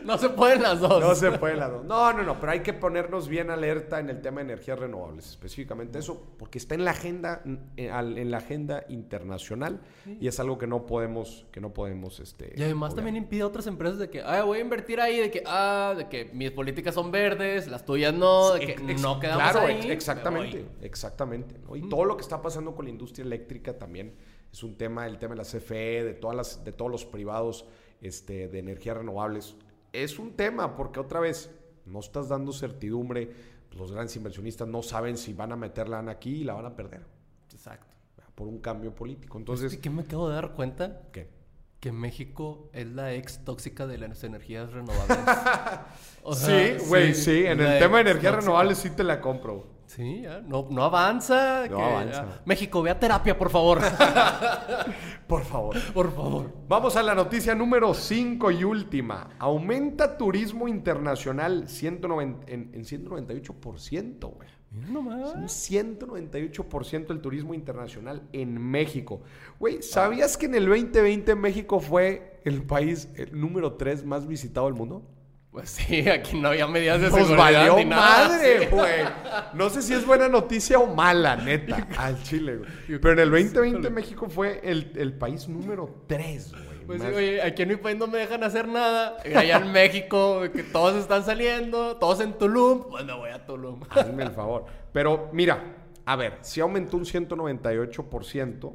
[0.06, 1.02] no se pueden las dos.
[1.02, 1.86] No se pueden las dos.
[1.86, 5.30] No, no, no, pero hay que ponernos bien alerta en el tema de energías renovables,
[5.30, 7.42] específicamente eso, porque está en la agenda,
[7.78, 9.82] en la agenda internacional
[10.20, 12.54] y es algo que no podemos, que no podemos, este.
[12.56, 15.32] Y además también impide a otras empresas de que, ah, voy a invertir ahí, de
[15.32, 19.52] que, ah, de que mis políticas son verdes, las tuyas no, de que no quedamos
[19.52, 21.56] claro, exactamente, exactamente.
[21.76, 24.14] Y todo lo que está pasando con la industria eléctrica también
[24.52, 27.66] es un tema, el tema de la CFE, de todas las, de todos los privados
[28.02, 29.56] este, de energías renovables
[29.94, 31.52] es un tema, porque otra vez,
[31.86, 33.32] no estás dando certidumbre,
[33.72, 37.06] los grandes inversionistas no saben si van a meterla aquí y la van a perder.
[37.52, 37.88] Exacto.
[38.36, 39.38] Por un cambio político.
[39.38, 39.78] Entonces.
[39.78, 41.02] ¿Qué me acabo de dar cuenta?
[41.12, 41.30] ¿Qué?
[41.80, 45.18] Que México es la ex tóxica de las energías renovables.
[46.36, 47.46] sí, güey, sí.
[47.46, 49.68] En el tema de energías renovables sí te la compro.
[49.96, 51.68] Sí, no, no avanza.
[51.70, 52.42] No avanza.
[52.46, 53.82] México, ve a terapia, por favor.
[55.28, 55.76] por favor.
[55.94, 56.54] Por favor.
[56.70, 59.36] Vamos a la noticia número 5 y última.
[59.38, 64.48] Aumenta turismo internacional 190, en, en 198%, güey.
[64.72, 65.36] Nomás.
[65.36, 69.24] Un 198% del turismo internacional en México.
[69.60, 74.68] Güey, ¿sabías que en el 2020 México fue el país el número 3 más visitado
[74.68, 75.06] del mundo?
[75.52, 79.02] Pues sí, aquí no había medidas de Nos seguridad valió madre, güey.
[79.54, 83.00] No sé si es buena noticia o mala, neta, al Chile, güey.
[83.00, 86.72] Pero en el 2020 México fue el, el país número 3, güey.
[86.88, 89.18] Pues sí, oye, aquí en mi país no me dejan hacer nada.
[89.24, 92.90] Allá en México, que todos están saliendo, todos en Tulum.
[92.90, 93.82] Pues me voy a Tulum.
[93.90, 94.66] Hazme el favor.
[94.94, 95.64] Pero mira,
[96.06, 98.74] a ver, si aumentó un 198%,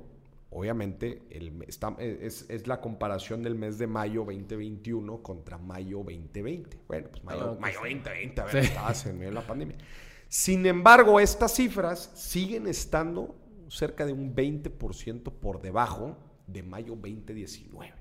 [0.57, 1.63] obviamente el,
[1.99, 6.79] eh, es, la comparación del mes de mayo 2021 contra mayo 2020.
[6.89, 9.77] Bueno, pues mayo, 2020, a ver, estabas en medio de la pandemia.
[10.29, 13.37] Sin embargo, estas cifras siguen estando
[13.69, 16.17] cerca de un 20% por debajo
[16.47, 17.93] de mayo 2019.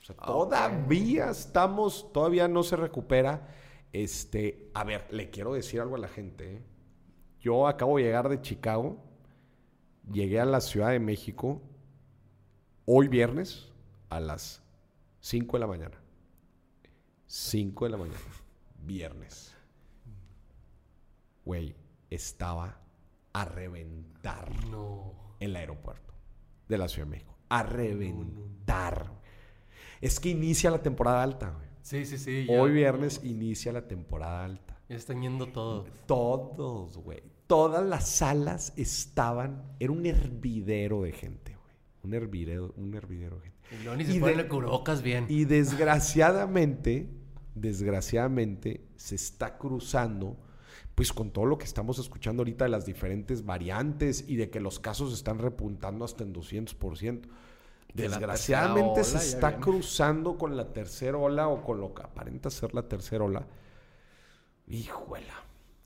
[0.00, 3.48] O sea, todavía estamos, todavía no se recupera.
[3.92, 6.58] Este, a ver, le quiero decir algo a la gente.
[6.58, 6.62] ¿eh?
[7.40, 8.98] Yo acabo de llegar de Chicago,
[10.12, 11.60] llegué a la Ciudad de México
[12.90, 13.68] hoy viernes
[14.08, 14.62] a las
[15.20, 16.00] 5 de la mañana.
[17.26, 18.18] 5 de la mañana.
[18.82, 19.54] viernes.
[21.44, 21.76] Güey,
[22.08, 22.80] estaba
[23.34, 24.50] a reventar
[25.38, 26.14] el aeropuerto
[26.66, 27.36] de la Ciudad de México.
[27.50, 29.12] A reventar.
[30.00, 31.68] Es que inicia la temporada alta, güey.
[31.82, 32.46] Sí, sí, sí.
[32.48, 34.80] Hoy viernes inicia la temporada alta.
[34.88, 35.90] Ya están yendo todos.
[36.06, 37.22] Todos, güey.
[37.46, 39.76] Todas las salas estaban.
[39.78, 41.57] Era un hervidero de gente.
[42.02, 43.58] Un hervidero, un hervidero de gente.
[43.70, 45.26] Y ni se pone cubrebocas bien.
[45.28, 47.08] Y desgraciadamente,
[47.54, 50.36] desgraciadamente, se está cruzando
[50.94, 54.58] pues con todo lo que estamos escuchando ahorita de las diferentes variantes y de que
[54.58, 57.20] los casos están repuntando hasta en 200%.
[57.94, 62.82] Desgraciadamente se está cruzando con la tercera ola o con lo que aparenta ser la
[62.82, 63.46] tercera ola.
[64.66, 65.34] Hijuela.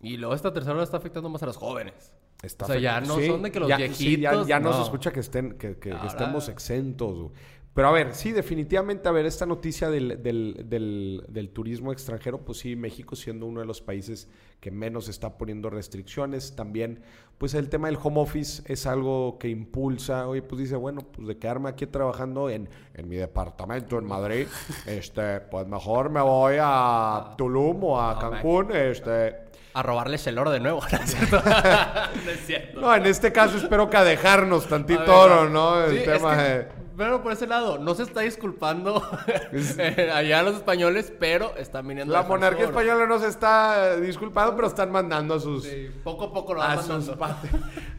[0.00, 2.12] Y luego esta tercera ola está afectando más a los jóvenes.
[2.42, 4.46] O sea, ya no son de que los viejitos...
[4.46, 4.72] ya, no.
[4.72, 7.30] se escucha que, estén, que, que estemos exentos.
[7.74, 12.76] Pero a ver, sí, definitivamente, a ver, esta noticia del, del, turismo extranjero, pues sí,
[12.76, 14.28] México siendo uno de los países
[14.60, 17.00] que menos está poniendo restricciones, también,
[17.38, 21.26] pues el tema del home office es algo que impulsa, oye, pues dice, bueno, pues
[21.26, 24.46] de quedarme aquí trabajando en, en mi departamento en Madrid,
[24.86, 30.50] este, pues mejor me voy a Tulum o a Cancún, este a robarles el oro
[30.50, 30.80] de nuevo.
[30.90, 32.80] ¿no, es cierto.
[32.80, 35.84] no, en este caso espero que a dejarnos tantito oro, ¿no?
[35.84, 39.02] El tema de pero por ese lado, no se está disculpando
[40.14, 42.12] allá los españoles, pero están viniendo.
[42.12, 45.66] La monarquía española no se está disculpando, pero están mandando a sus.
[46.04, 47.10] poco a poco lo van a sus,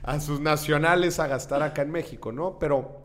[0.04, 2.60] a sus nacionales a gastar acá en México, ¿no?
[2.60, 3.02] Pero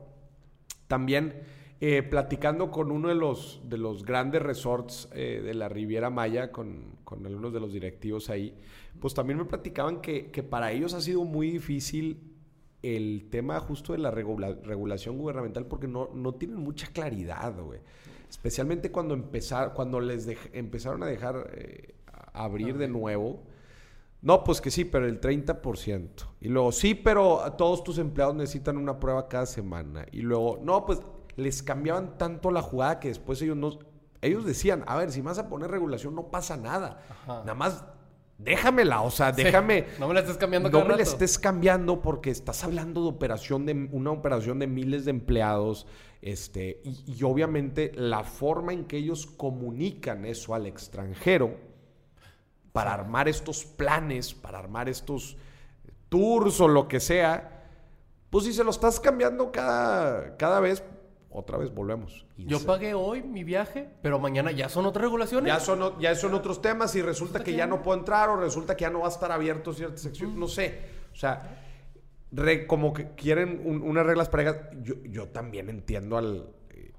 [0.86, 1.42] también
[1.80, 6.50] eh, platicando con uno de los, de los grandes resorts eh, de la Riviera Maya,
[6.50, 8.54] con, con, algunos de los directivos ahí,
[9.00, 12.28] pues también me platicaban que, que para ellos ha sido muy difícil
[12.82, 17.80] el tema justo de la regulación gubernamental porque no, no tienen mucha claridad, güey.
[18.28, 21.94] Especialmente cuando, empezar, cuando les empezaron a dejar eh,
[22.32, 23.42] abrir de nuevo.
[24.20, 26.08] No, pues que sí, pero el 30%.
[26.40, 30.06] Y luego, sí, pero todos tus empleados necesitan una prueba cada semana.
[30.10, 31.00] Y luego, no, pues
[31.38, 33.78] les cambiaban tanto la jugada que después ellos no...
[34.20, 37.00] Ellos decían, a ver, si vas a poner regulación no pasa nada.
[37.26, 37.84] Nada más
[38.38, 39.86] déjamela, o sea, déjame.
[39.98, 40.70] no me la estés cambiando.
[40.70, 45.04] No me la estés cambiando porque estás hablando de operación de una operación de miles
[45.04, 45.86] de empleados,
[46.22, 51.56] este, y, obviamente la forma en que ellos comunican eso al extranjero
[52.72, 55.36] para armar estos planes, para armar estos
[56.08, 57.66] tours o lo que sea,
[58.30, 60.82] pues si se lo estás cambiando cada, cada vez,
[61.30, 62.26] otra vez volvemos.
[62.36, 65.52] Yo pagué hoy mi viaje, pero mañana ya son otras regulaciones.
[65.52, 68.76] Ya son, ya son otros temas y resulta que ya no puedo entrar o resulta
[68.76, 70.80] que ya no va a estar abierto cierta sección, no sé.
[71.12, 71.64] O sea,
[72.66, 76.48] como que quieren unas reglas para yo, yo también entiendo al,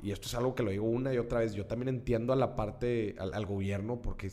[0.02, 2.36] y esto es algo que lo digo una y otra vez, yo también entiendo a
[2.36, 4.30] la parte, al, al gobierno, porque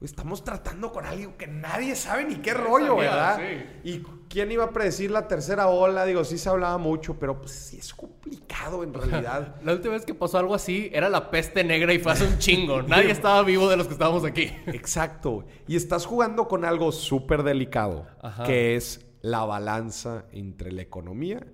[0.00, 3.38] Estamos tratando con algo que nadie sabe ni qué rollo, ¿verdad?
[3.84, 3.98] Y
[4.30, 7.76] quién iba a predecir la tercera ola, digo, sí se hablaba mucho, pero pues sí
[7.78, 9.56] es complicado en realidad.
[9.64, 12.38] la última vez que pasó algo así era la peste negra y fue hace un
[12.38, 12.82] chingo.
[12.88, 14.50] Nadie estaba vivo de los que estábamos aquí.
[14.66, 15.44] Exacto.
[15.66, 18.06] Y estás jugando con algo súper delicado,
[18.44, 21.46] que es la balanza entre la economía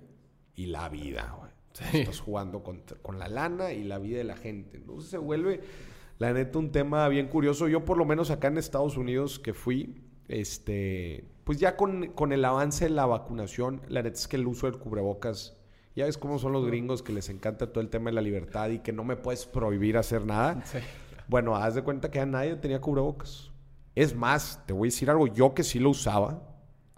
[0.55, 1.51] y la vida, güey.
[2.01, 4.77] Estás jugando con, con la lana y la vida de la gente.
[4.77, 5.61] Entonces se vuelve
[6.17, 7.67] la neta, un tema bien curioso.
[7.67, 12.33] Yo, por lo menos acá en Estados Unidos, que fui, este, pues ya con, con
[12.33, 15.56] el avance de la vacunación, la neta es que el uso del cubrebocas,
[15.97, 18.69] ya ves cómo son los gringos que les encanta todo el tema de la libertad
[18.69, 20.63] y que no me puedes prohibir hacer nada.
[21.29, 23.51] Bueno, haz de cuenta que ya nadie tenía cubrebocas.
[23.95, 26.41] Es más, te voy a decir algo, yo que sí lo usaba,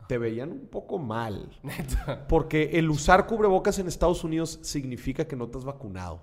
[0.07, 1.49] te veían un poco mal.
[2.29, 6.21] Porque el usar cubrebocas en Estados Unidos significa que no te has vacunado.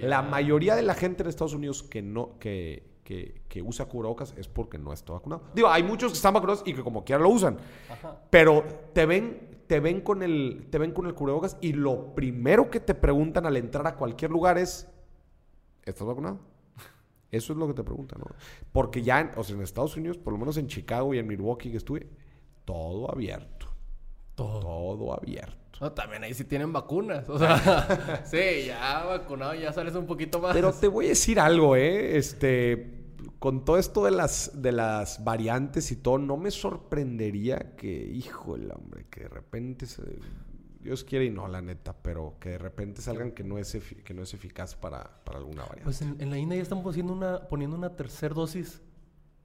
[0.00, 4.48] La mayoría de la gente en Estados Unidos que no, que, que, usa cubrebocas es
[4.48, 5.42] porque no está vacunado.
[5.52, 7.58] Digo, hay muchos que están vacunados y que como quiera lo usan.
[8.30, 12.72] Pero te ven, te ven con el, te ven con el cubrebocas y lo primero
[12.72, 14.88] que te preguntan al entrar a cualquier lugar es,
[15.84, 16.40] ¿estás vacunado?
[17.30, 18.34] Eso es lo que te preguntan, ¿no?
[18.72, 21.70] Porque ya, o sea, en Estados Unidos, por lo menos en Chicago y en Milwaukee
[21.70, 22.08] que estuve,
[22.64, 23.66] todo abierto.
[24.34, 24.58] Todo.
[24.58, 25.78] Todo abierto.
[25.80, 27.28] No, también ahí sí tienen vacunas.
[27.28, 30.52] O sea, sí, ya vacunado, ya sales un poquito más.
[30.52, 32.16] Pero te voy a decir algo, ¿eh?
[32.16, 32.99] Este,
[33.38, 38.72] con todo esto de las, de las variantes y todo, no me sorprendería que, híjole,
[38.74, 39.86] hombre, que de repente,
[40.80, 44.14] Dios quiere y no, la neta, pero que de repente salgan que no es, que
[44.14, 45.84] no es eficaz para, para alguna variante.
[45.84, 48.80] Pues en, la India ya están poniendo una, poniendo una tercera dosis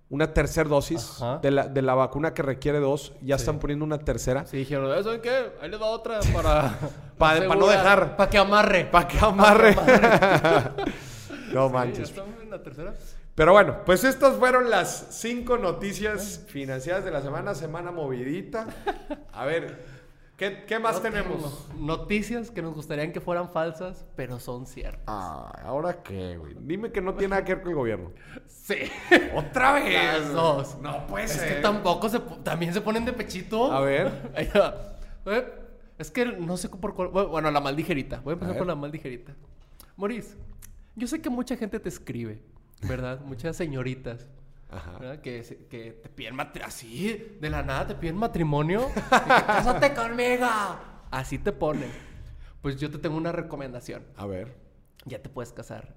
[0.10, 3.14] una tercera dosis de la, de la, vacuna que requiere dos.
[3.22, 4.46] Ya están poniendo una tercera.
[4.46, 5.52] Sí, dijeron, ¿saben qué?
[5.62, 6.78] Ahí les da otra para...
[7.18, 8.16] para, no dejar...
[8.16, 8.86] Para que amarre.
[8.86, 9.76] Para que amarre.
[11.54, 12.14] no manches.
[12.42, 12.94] en la tercera?
[13.36, 18.66] Pero bueno, pues estas fueron las cinco noticias financieras de la semana, semana movidita.
[19.34, 19.86] A ver,
[20.38, 21.68] ¿qué, más tenemos?
[21.78, 25.04] Noticias que nos gustarían que fueran falsas, pero son ciertas.
[25.08, 26.56] Ah, ¿ahora qué, güey?
[26.62, 28.12] Dime que no tiene nada que ver con el gobierno.
[28.48, 28.78] Sí.
[29.36, 30.22] ¿Otra vez?
[30.22, 30.78] Las dos.
[30.82, 31.46] No puede ser.
[31.46, 32.22] Es que tampoco se...
[32.42, 33.70] También se ponen de pechito.
[33.70, 34.32] A ver.
[35.28, 35.44] Va.
[35.98, 37.10] Es que no sé por cuál.
[37.10, 38.22] Bueno, la maldijerita.
[38.22, 39.34] Voy a empezar con la maldijerita.
[39.98, 40.38] Maurice,
[40.96, 42.42] yo sé que mucha gente te escribe,
[42.82, 43.22] ¿verdad?
[43.22, 44.28] Muchas señoritas.
[44.70, 45.22] Ajá.
[45.22, 46.38] Que, que, te piden.
[46.64, 48.90] Así, de la nada te piden matrimonio.
[49.10, 50.48] Cásate conmigo.
[51.12, 51.92] Así te ponen.
[52.62, 54.04] Pues yo te tengo una recomendación.
[54.18, 54.56] A ver.
[55.06, 55.96] Ya te puedes casar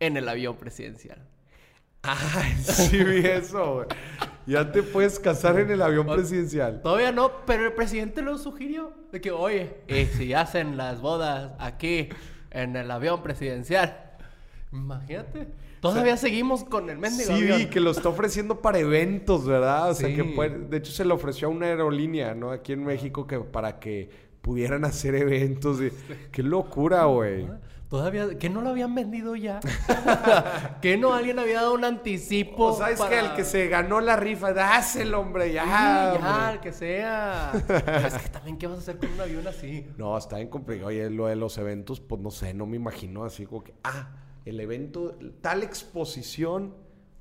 [0.00, 1.28] en el avión presidencial.
[2.02, 3.86] Ay, sí vi eso, güey.
[4.44, 6.82] Ya te puedes casar en el avión presidencial.
[6.82, 8.92] Todavía no, pero el presidente lo sugirió.
[9.12, 12.08] De que, oye, y si hacen las bodas aquí
[12.50, 14.11] en el avión presidencial.
[14.72, 15.48] Imagínate.
[15.80, 19.90] Todavía seguimos con el mendigo Sí, vi que lo está ofreciendo para eventos, ¿verdad?
[19.90, 22.50] O sea, que puede, de hecho se le ofreció a una aerolínea, ¿no?
[22.50, 24.08] Aquí en México que para que
[24.42, 25.78] pudieran hacer eventos.
[26.30, 27.48] Qué locura, güey.
[27.88, 29.60] Todavía, que no lo habían vendido ya.
[30.80, 32.68] que no alguien había dado un anticipo.
[32.68, 35.64] O sabes que el que se ganó la rifa, dáselo, hombre, ya.
[36.18, 37.52] ya, el que sea.
[37.52, 39.86] es que también, ¿qué vas a hacer con un avión así?
[39.98, 40.88] No, está bien complicado.
[40.88, 44.08] Oye, lo de los eventos, pues no sé, no me imagino así como que, ah,
[44.44, 46.74] el evento, tal exposición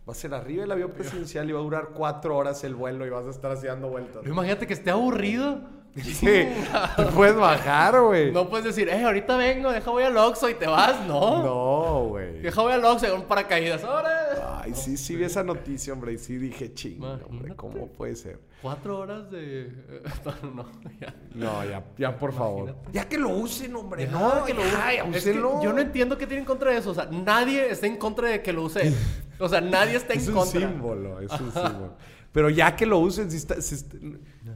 [0.08, 3.06] Va a ser arriba el avión presidencial y va a durar cuatro horas el vuelo
[3.06, 4.26] y vas a estar así dando vueltas.
[4.26, 5.60] Imagínate que esté aburrido.
[5.94, 6.48] Sí,
[6.96, 8.32] te puedes bajar, güey.
[8.32, 11.44] No puedes decir, eh, ahorita vengo, deja voy al Oxxo y te vas, ¿no?
[11.44, 12.40] No, güey.
[12.40, 14.31] Deja voy al Oxxo y un paracaídas, ¡ahora!
[14.64, 18.40] Ay, sí, sí vi esa noticia, hombre, y sí dije, ching, hombre, ¿cómo puede ser?
[18.62, 19.72] Cuatro horas de...
[20.56, 20.70] no,
[21.00, 21.16] ya.
[21.34, 22.76] No, ya, ya, por favor.
[22.94, 25.36] Ya que lo usen, hombre, no, que lo usen.
[25.64, 28.30] yo no entiendo qué tiene en contra de eso, o sea, nadie está en contra
[28.30, 28.94] de que lo use.
[29.40, 30.60] O sea, nadie está en contra.
[30.60, 31.96] Es un símbolo, es un símbolo.
[32.32, 33.56] Pero ya que lo usen, si está,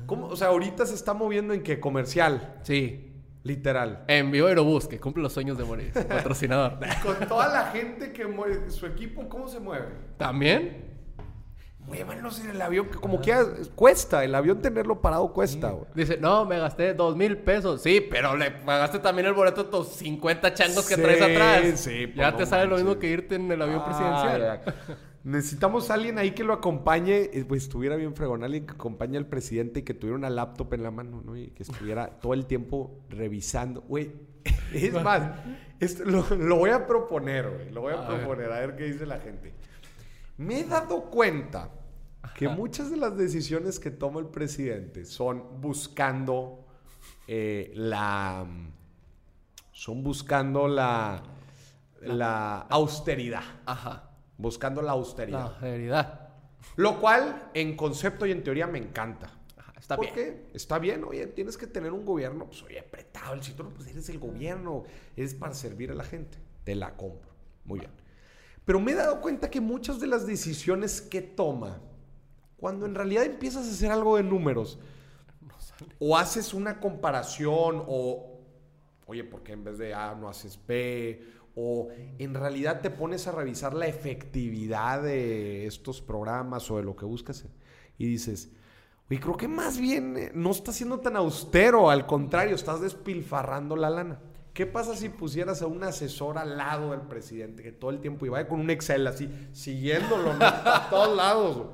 [0.06, 0.28] ¿cómo?
[0.28, 2.60] O sea, ahorita se está moviendo en qué comercial.
[2.64, 3.12] Sí.
[3.46, 4.04] Literal.
[4.08, 5.94] En Vivo Aerobús, que cumple los sueños de morir.
[6.10, 6.80] Patrocinador.
[7.04, 9.86] Con toda la gente que mueve, su equipo, ¿cómo se mueve?
[10.18, 10.84] ¿También?
[11.78, 13.36] Muévanlos en el avión, que como que
[13.76, 17.84] cuesta, el avión tenerlo parado cuesta, Dice, no, me gasté dos mil pesos.
[17.84, 21.80] Sí, pero le pagaste también el boleto de tus 50 changos que traes atrás.
[21.80, 25.06] Sí, pues Ya te sale lo mismo que irte en el avión ah, presidencial.
[25.26, 29.18] Necesitamos a alguien ahí que lo acompañe, eh, pues estuviera bien fregón, alguien que acompañe
[29.18, 31.36] al presidente y que tuviera una laptop en la mano, ¿no?
[31.36, 33.82] Y que estuviera todo el tiempo revisando.
[33.82, 34.14] Güey,
[34.72, 35.32] es más,
[36.06, 39.56] lo, voy a proponer, güey, lo voy a, proponer, a ver qué dice la gente.
[40.38, 41.72] Me he dado cuenta
[42.36, 46.68] que muchas de las decisiones que toma el presidente son buscando
[47.28, 48.46] eh, la...
[49.72, 51.24] Son buscando la,
[52.02, 53.44] la austeridad.
[53.66, 54.05] Ajá
[54.38, 55.40] buscando la austeridad.
[55.40, 56.30] La austeridad.
[56.76, 59.32] Lo cual, en concepto y en teoría, me encanta.
[59.78, 60.10] está bien.
[60.10, 63.88] Porque está bien, oye, tienes que tener un gobierno, pues, oye, apretado el sitio, pues
[63.88, 64.84] eres el gobierno,
[65.16, 66.38] es para servir a la gente.
[66.64, 67.30] Te la compro.
[67.64, 67.92] Muy bien.
[68.66, 71.82] Pero me he dado cuenta que muchas de las decisiones que toma,
[72.58, 74.80] cuando en realidad empiezas a hacer algo de números,
[76.00, 78.40] o haces una comparación, o,
[79.06, 81.24] oye, ¿por qué en vez de A no haces B?
[81.56, 81.88] O
[82.20, 87.06] en realidad te pones a revisar la efectividad de estos programas o de lo que
[87.06, 87.46] buscas
[87.98, 88.52] y dices,
[89.10, 93.76] oye, creo que más bien eh, no está siendo tan austero, al contrario, estás despilfarrando
[93.76, 94.20] la lana.
[94.54, 98.26] ¿Qué pasa si pusieras a un asesor al lado del presidente que todo el tiempo
[98.26, 101.68] iba con un Excel así, siguiéndolo a todos lados?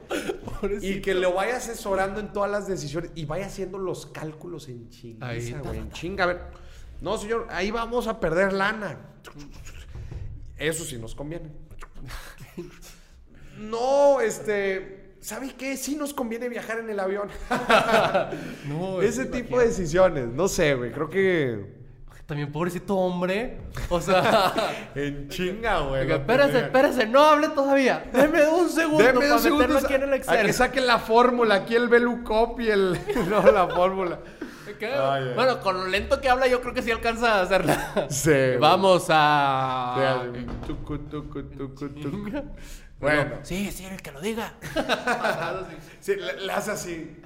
[0.81, 4.89] Y que lo vaya asesorando en todas las decisiones y vaya haciendo los cálculos en
[4.89, 6.23] chinga, en chinga.
[6.23, 6.41] A ver,
[7.01, 8.99] no, señor, ahí vamos a perder lana.
[10.57, 11.49] Eso sí nos conviene.
[13.57, 15.15] no, este.
[15.19, 15.77] ¿Sabe qué?
[15.77, 17.29] Sí nos conviene viajar en el avión.
[18.67, 20.27] no, Ese tipo de decisiones.
[20.27, 20.91] No sé, güey.
[20.91, 21.81] Creo que.
[22.27, 23.57] También pobrecito hombre.
[23.89, 24.53] O sea.
[24.95, 26.11] en chinga, güey.
[26.11, 28.09] Espérese, espérese, no hable todavía.
[28.13, 30.37] Deme un segundo Deme para un segundo aquí en el Excel.
[30.37, 32.99] A que saquen la fórmula, aquí el VLOOKUP y el.
[33.29, 34.19] no, la fórmula
[35.35, 38.07] bueno, con lo lento que habla, yo creo que sí alcanza a hacerla.
[38.09, 38.57] Sí.
[38.59, 40.23] Vamos a.
[42.99, 43.35] bueno.
[43.43, 44.53] Sí, sí, el que lo diga.
[45.99, 47.21] sí, le, hace así.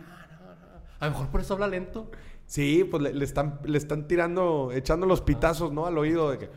[1.00, 2.12] A lo mejor por eso habla lento.
[2.46, 5.86] Sí, pues le, están, le están tirando, echando los pitazos, ¿no?
[5.86, 6.50] Al oído de que.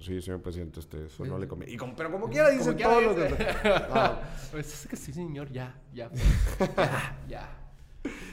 [0.00, 1.76] Sí, señor presidente, este, eso no le conviene.
[1.94, 3.16] pero como quiera dicen todos los.
[4.50, 6.10] Pues es que sí, señor, ya, ya.
[6.76, 7.59] ya, ya.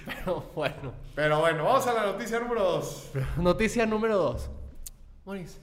[0.05, 0.93] Pero bueno.
[1.15, 3.11] Pero bueno, vamos a la noticia número 2.
[3.38, 4.49] Noticia número 2.
[5.26, 5.59] Moris,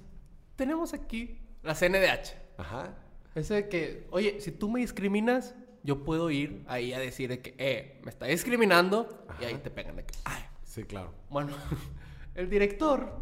[0.56, 2.34] tenemos aquí la CNDH.
[2.58, 2.94] Ajá.
[3.34, 7.54] Ese de que, oye, si tú me discriminas, yo puedo ir ahí a decir que,
[7.58, 10.42] eh, me está discriminando y ahí te pegan de que, ay.
[10.62, 11.12] Sí, claro.
[11.30, 11.52] Bueno,
[12.34, 13.16] el director,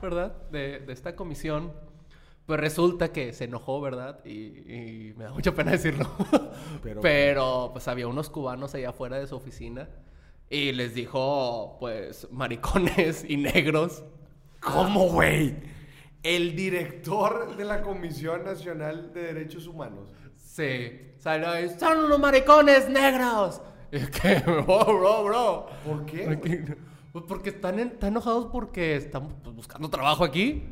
[0.00, 0.36] ¿verdad?
[0.50, 1.72] De, de esta comisión,
[2.46, 4.24] pues resulta que se enojó, ¿verdad?
[4.24, 6.08] Y, y me da mucha pena decirlo.
[6.82, 9.88] Pero, Pero, pues había unos cubanos allá afuera de su oficina
[10.48, 14.04] y les dijo, pues, maricones y negros.
[14.60, 15.56] ¿Cómo, güey?
[16.22, 20.08] El director de la Comisión Nacional de Derechos Humanos.
[20.36, 21.14] Sí.
[21.18, 23.60] Salió ahí, son unos maricones negros.
[23.90, 25.66] Y es que, bro, bro, bro.
[25.84, 26.76] ¿Por qué?
[27.12, 30.64] Pues porque están, enojados porque están pues, buscando trabajo aquí.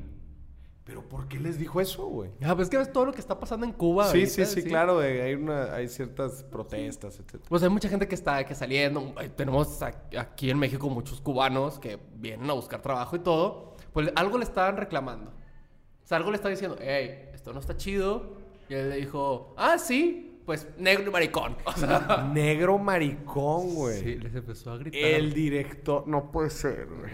[0.84, 2.30] ¿Pero por qué les dijo eso, güey?
[2.42, 4.10] Ah, pues que ves todo lo que está pasando en Cuba.
[4.10, 5.00] Sí, sí, sí, claro.
[5.00, 7.42] hay, una, hay ciertas protestas, etc.
[7.48, 9.14] Pues hay mucha gente que está que saliendo.
[9.34, 13.76] Tenemos aquí en México muchos cubanos que vienen a buscar trabajo y todo.
[13.94, 15.30] Pues algo le estaban reclamando.
[15.30, 18.36] O sea, algo le está diciendo, hey, esto no está chido.
[18.68, 21.56] Y él le dijo, ah, sí, pues negro y maricón.
[21.64, 24.00] O sea, negro maricón, güey.
[24.00, 25.00] Sí, les empezó a gritar.
[25.00, 27.12] El director, no puede ser, güey.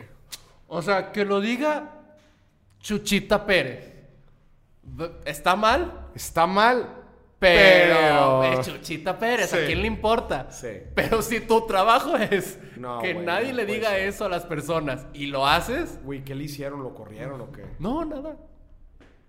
[0.66, 1.99] O sea, que lo diga
[2.80, 3.92] Chuchita Pérez.
[5.24, 6.08] ¿Está mal?
[6.14, 6.96] Está mal.
[7.38, 10.50] Pero, es Chuchita Pérez, ¿a quién le importa?
[10.50, 10.68] Sí.
[10.94, 12.58] Pero si tu trabajo es
[13.00, 15.98] que nadie le diga eso a las personas y lo haces.
[16.04, 16.82] Güey, ¿qué le hicieron?
[16.82, 17.64] ¿Lo corrieron o qué?
[17.78, 18.36] No, nada.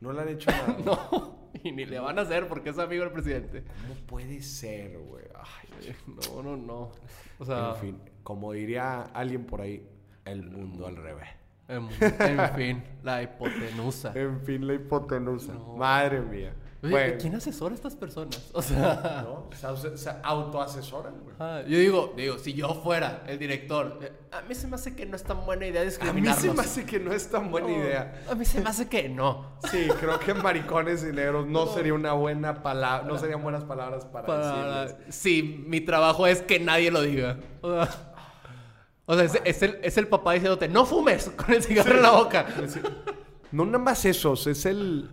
[0.02, 0.76] No le han hecho nada.
[0.84, 3.64] no, y ni le van a hacer porque es amigo del presidente.
[3.82, 5.26] ¿Cómo puede ser, güey?
[5.34, 5.95] Ay,
[6.34, 6.91] no, no, no.
[7.39, 9.88] O sea, en fin, como diría alguien por ahí,
[10.26, 11.30] el mundo al revés.
[11.68, 11.89] En,
[12.55, 14.12] fin, la hipotenusa.
[14.16, 15.53] En fin, la hipotenusa.
[15.78, 16.53] Madre mía.
[17.20, 18.49] ¿quién asesora a estas personas?
[18.53, 19.49] O sea, ¿no?
[19.95, 21.36] se, autoasesoran, güey.
[21.68, 23.99] yo digo, digo, si yo fuera el director,
[24.32, 26.38] a mí se me hace que no es tan buena idea discriminarnos.
[26.38, 28.24] A mí se me hace que no es tan buena idea.
[28.30, 29.51] A mí se me hace que no.
[29.70, 34.05] Sí, creo que maricones y negros no, sería una buena palabra, no serían buenas palabras
[34.05, 35.16] para, para decirles.
[35.16, 37.38] Sí, mi trabajo es que nadie lo diga.
[37.62, 38.11] O sea,
[39.08, 42.47] es, el, es el papá diciéndote, no fumes con el cigarro en la boca.
[43.52, 45.10] No nada más esos, es el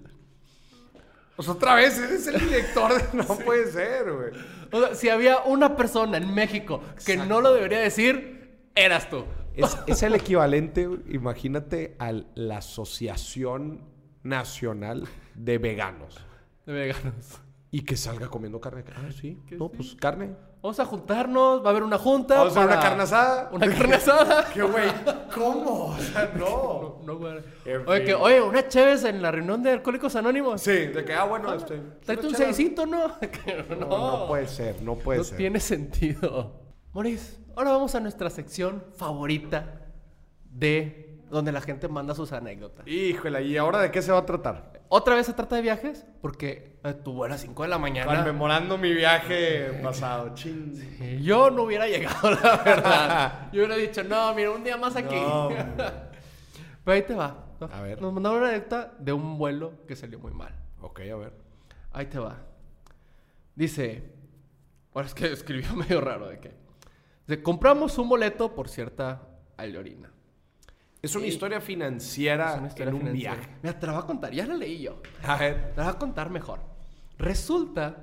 [1.38, 3.00] pues otra vez, ese es el director.
[3.14, 4.30] No puede ser, güey.
[4.72, 9.24] O sea, si había una persona en México que no lo debería decir, eras tú.
[9.86, 13.84] Es, el equivalente, imagínate, a la Asociación
[14.24, 16.18] Nacional de Veganos.
[16.66, 17.40] De veganos.
[17.70, 18.82] Y que salga comiendo carne.
[18.96, 19.38] Ah, sí.
[19.52, 20.34] No, pues carne.
[20.60, 22.38] Vamos a juntarnos, va a haber una junta.
[22.38, 23.48] Vamos a una carne asada.
[23.52, 24.44] Una carne asada.
[24.52, 24.90] ¿Qué, güey?
[25.32, 25.86] ¿Cómo?
[25.86, 26.98] O sea, no.
[27.04, 27.38] No, güey.
[27.86, 30.60] oye, que, oye, una chévez en la reunión de Alcohólicos Anónimos.
[30.60, 31.80] Sí, de que, ah, bueno, este.
[32.04, 33.06] Tráete un seisito, ¿no?
[33.78, 35.34] no, no, puede ser, no puede ser.
[35.34, 36.52] No tiene sentido.
[36.92, 39.86] Maurice, ahora vamos a nuestra sección favorita
[40.50, 42.86] de donde la gente manda sus anécdotas.
[42.86, 44.80] Híjole, ¿y ahora de qué se va a tratar?
[44.88, 46.06] ¿Otra vez se trata de viajes?
[46.20, 48.16] Porque eh, tú a las 5 de la mañana.
[48.16, 50.34] Conmemorando mi viaje pasado.
[51.20, 53.48] yo no hubiera llegado, la verdad.
[53.52, 55.16] yo hubiera dicho, no, mira, un día más aquí.
[56.84, 57.44] Pero ahí te va.
[57.70, 58.00] A ver.
[58.00, 60.54] Nos mandaron una anécdota de un vuelo que salió muy mal.
[60.80, 61.32] Ok, a ver.
[61.92, 62.36] Ahí te va.
[63.54, 64.14] Dice.
[64.94, 66.54] Ahora es que escribió medio raro de que.
[67.26, 69.20] Dice, compramos un boleto por cierta
[69.56, 70.10] aerolínea.
[71.00, 73.48] Es una historia financiera en un viaje.
[73.62, 74.32] Mira, te la voy a contar.
[74.32, 75.00] Ya la leí yo.
[75.22, 75.72] A ver.
[75.72, 76.60] Te la voy a contar mejor.
[77.18, 77.96] Resulta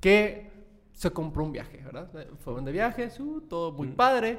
[0.00, 0.50] que
[0.92, 2.08] se compró un viaje, ¿verdad?
[2.44, 3.10] Fueron de viaje,
[3.48, 4.38] todo muy padre.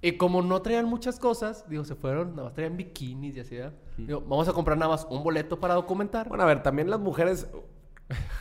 [0.00, 3.56] Y como no traían muchas cosas, digo, se fueron, nada más traían bikinis y así,
[3.56, 3.74] ¿verdad?
[3.96, 6.28] Digo, vamos a comprar nada más un boleto para documentar.
[6.28, 7.48] Bueno, a ver, también las mujeres...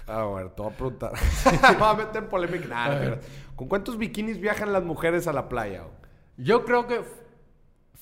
[0.07, 1.13] A ver, te voy a preguntar.
[1.61, 3.19] Vamos a meter polémica.
[3.55, 5.83] ¿Con cuántos bikinis viajan las mujeres a la playa?
[6.35, 7.01] Yo creo que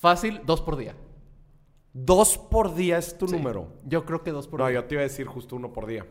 [0.00, 0.96] Fácil, dos por día.
[1.92, 3.68] Dos por día es tu número.
[3.84, 4.68] Yo creo que dos por día.
[4.68, 6.06] No, yo te iba a decir justo uno por día.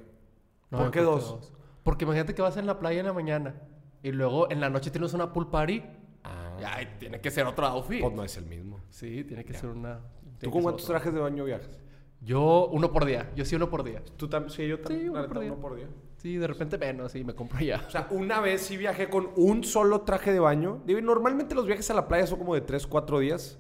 [0.70, 1.52] ¿Por qué dos?
[1.82, 3.56] Porque imagínate que vas en la playa en la mañana
[4.04, 5.82] y luego en la noche tienes una pool party.
[6.24, 6.56] Ah.
[6.62, 8.02] Ya, tiene que ser otro outfit.
[8.02, 8.80] Pues no es el mismo.
[8.92, 10.02] Sí, tiene que ser una.
[10.40, 11.80] ¿Tú con cuántos trajes de baño viajas?
[12.22, 13.32] Yo uno por día.
[13.36, 14.04] Yo sí uno por día.
[14.18, 14.52] ¿Tú también?
[14.52, 15.02] Sí, yo también.
[15.02, 15.88] Sí, uno, por día.
[16.22, 17.84] Sí, de repente menos y me compro ya.
[17.88, 20.82] O sea, una vez sí viajé con un solo traje de baño.
[20.86, 23.58] Digo, normalmente los viajes a la playa son como de tres, cuatro días.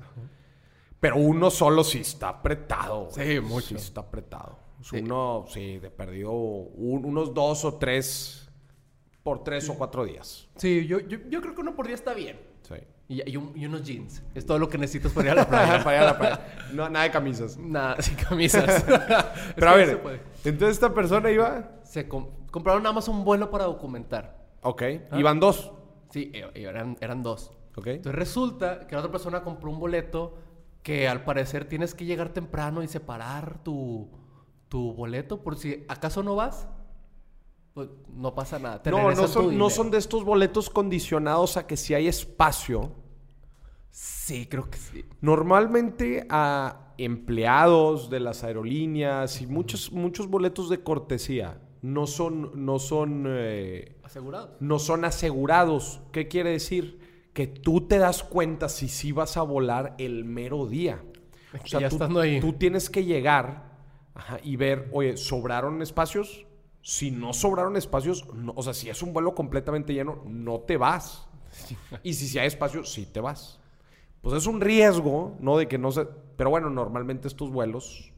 [0.99, 3.07] Pero uno solo sí está apretado.
[3.11, 3.69] Sí, mucho.
[3.69, 4.59] Sí está apretado.
[4.93, 8.49] Uno, sí, de perdido unos dos o tres
[9.23, 10.47] por tres o cuatro días.
[10.55, 12.39] Sí, yo, yo, creo que uno por día está bien.
[12.61, 12.75] Sí.
[13.07, 14.21] Y, unos jeans.
[14.35, 15.83] Es todo lo que necesitas para ir a la playa.
[15.83, 16.67] para ir a la playa.
[16.73, 17.57] No, nada de camisas.
[17.57, 18.83] Nada, sin camisas.
[19.55, 20.01] Pero a ver,
[20.43, 21.79] entonces esta persona iba...
[21.83, 22.07] Se
[22.49, 24.39] compraron nada más un vuelo para documentar.
[24.61, 24.83] Ok.
[25.11, 25.19] Ah.
[25.19, 25.71] Iban dos.
[26.09, 27.51] Sí, e, eran, eran dos.
[27.75, 27.87] Ok.
[27.87, 30.37] Entonces resulta que la otra persona compró un boleto
[30.83, 34.09] que al parecer tienes que llegar temprano y separar tu,
[34.69, 36.67] tu boleto por si acaso no vas.
[37.73, 38.81] pues no pasa nada.
[38.85, 42.91] no, no son, no son de estos boletos condicionados a que si hay espacio.
[43.91, 45.05] Sí, creo que sí.
[45.21, 52.79] Normalmente a empleados de las aerolíneas y muchos, muchos boletos de cortesía no son, no
[52.79, 54.51] son eh, asegurados.
[54.59, 56.01] No son asegurados.
[56.11, 57.29] ¿Qué quiere decir?
[57.33, 61.03] Que tú te das cuenta si sí vas a volar el mero día.
[61.53, 62.39] O sea, ya tú, estando ahí.
[62.39, 63.69] tú tienes que llegar
[64.43, 66.45] y ver, oye, ¿sobraron espacios?
[66.81, 68.25] Si no sobraron espacios,
[68.55, 71.27] o sea, si es un vuelo completamente lleno, no te vas.
[72.03, 73.59] Y si, si hay espacio, sí te vas.
[74.21, 75.57] Pues es un riesgo, ¿no?
[75.57, 76.05] De que no se...
[76.35, 78.11] Pero bueno, normalmente estos vuelos,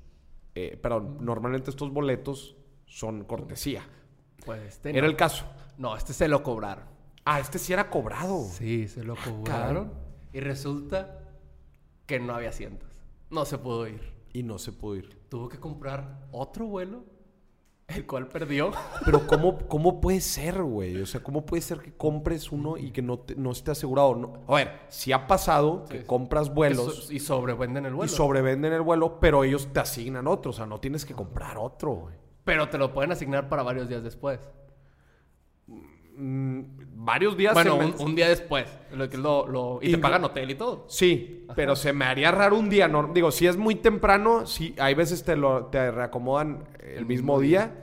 [0.55, 2.55] eh, perdón, normalmente estos boletos
[2.92, 3.84] son cortesía.
[4.46, 5.46] Pues este Era el caso.
[5.78, 6.84] No, este se lo cobraron.
[7.24, 8.46] Ah, este sí era cobrado.
[8.52, 9.94] Sí, se lo cobraron.
[10.34, 11.20] y resulta
[12.06, 12.89] que no había asientos.
[13.30, 14.12] No se pudo ir.
[14.34, 15.18] Y no se pudo ir.
[15.30, 17.06] Tuvo que comprar otro vuelo
[17.88, 18.72] el cual perdió.
[19.06, 21.02] Pero ¿cómo, cómo puede ser, güey?
[21.02, 24.44] O sea, ¿cómo puede ser que compres uno y que no, no esté asegurado?
[24.48, 27.12] a ver, si ha pasado que compras vuelos...
[27.12, 28.12] y sobrevenden el vuelo.
[28.12, 30.52] Y sobrevenden el vuelo, pero ellos te asignan otro.
[30.52, 32.22] O sea, no tienes que comprar otro, güey.
[32.44, 34.39] Pero te lo pueden asignar para varios días después.
[36.16, 36.62] Mm,
[36.94, 37.54] varios días.
[37.54, 38.68] Bueno, un, día después.
[38.92, 40.86] Lo, y, te pagan hotel y todo.
[40.89, 42.88] Sí, pero se me haría raro un día.
[42.88, 47.39] No, digo, si es muy temprano, sí, hay veces te lo te reacomodan el, mismo
[47.39, 47.74] día.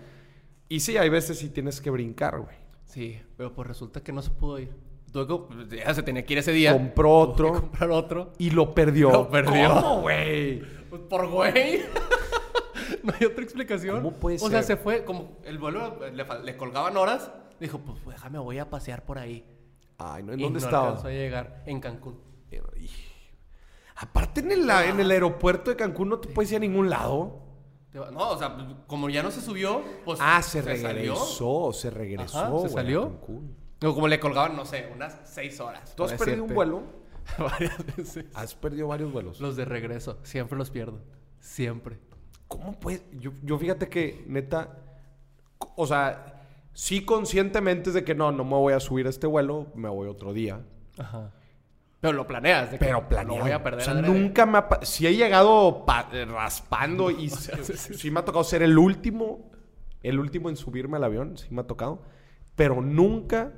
[0.68, 2.56] Y sí, hay veces sí tienes que brincar, güey.
[2.84, 4.70] Sí, pero pues resulta que no se pudo ir.
[5.70, 6.72] ya se tenía que ir ese día.
[6.72, 7.52] Compró otro.
[7.54, 8.32] comprar otro.
[8.38, 9.10] Y lo perdió.
[9.10, 9.74] Lo perdió.
[9.74, 10.62] ¿Cómo, güey?
[10.90, 11.82] Pues por güey.
[13.02, 13.96] no hay otra explicación.
[13.96, 14.46] ¿Cómo puede ser?
[14.46, 17.30] O sea, se fue, como el vuelo le, le colgaban horas
[17.60, 19.44] Dijo, pues déjame, voy a pasear por ahí.
[19.98, 20.32] Ay, ¿no?
[20.32, 20.98] ¿En dónde estaba?
[20.98, 22.20] a llegar en Cancún.
[23.96, 27.42] Aparte en el, en el aeropuerto de Cancún no te puedes ir a ningún lado.
[27.92, 30.20] No, o sea, pues, como ya no se subió, pues.
[30.22, 32.60] Ah, se, regresó, se regresó.
[32.60, 33.18] se salió.
[33.80, 35.96] como le colgaban, no sé, unas seis horas.
[35.96, 36.82] ¿Tú has perdido un vuelo?
[37.38, 38.26] varias veces.
[38.34, 39.40] Has perdido varios vuelos.
[39.40, 41.00] Los de regreso, siempre los pierdo.
[41.40, 41.98] Siempre.
[42.48, 43.04] ¿Cómo puedes?
[43.12, 44.78] Yo, yo fíjate que, neta,
[45.76, 46.42] o sea,
[46.72, 49.88] sí conscientemente es de que no, no me voy a subir a este vuelo, me
[49.88, 50.60] voy otro día.
[50.98, 51.32] Ajá.
[52.00, 52.70] Pero lo planeas.
[52.70, 53.36] De que pero planeo.
[53.36, 53.80] No voy a perder.
[53.80, 54.68] O sea, nunca me ha...
[54.82, 59.50] Si he llegado eh, raspando y sí, me ha tocado ser el último,
[60.02, 62.02] el último en subirme al avión, sí me ha tocado.
[62.54, 63.52] Pero nunca,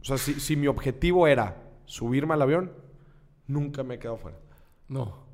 [0.00, 2.72] o sea, si, si mi objetivo era subirme al avión,
[3.46, 4.38] nunca me he quedado fuera.
[4.88, 5.24] No.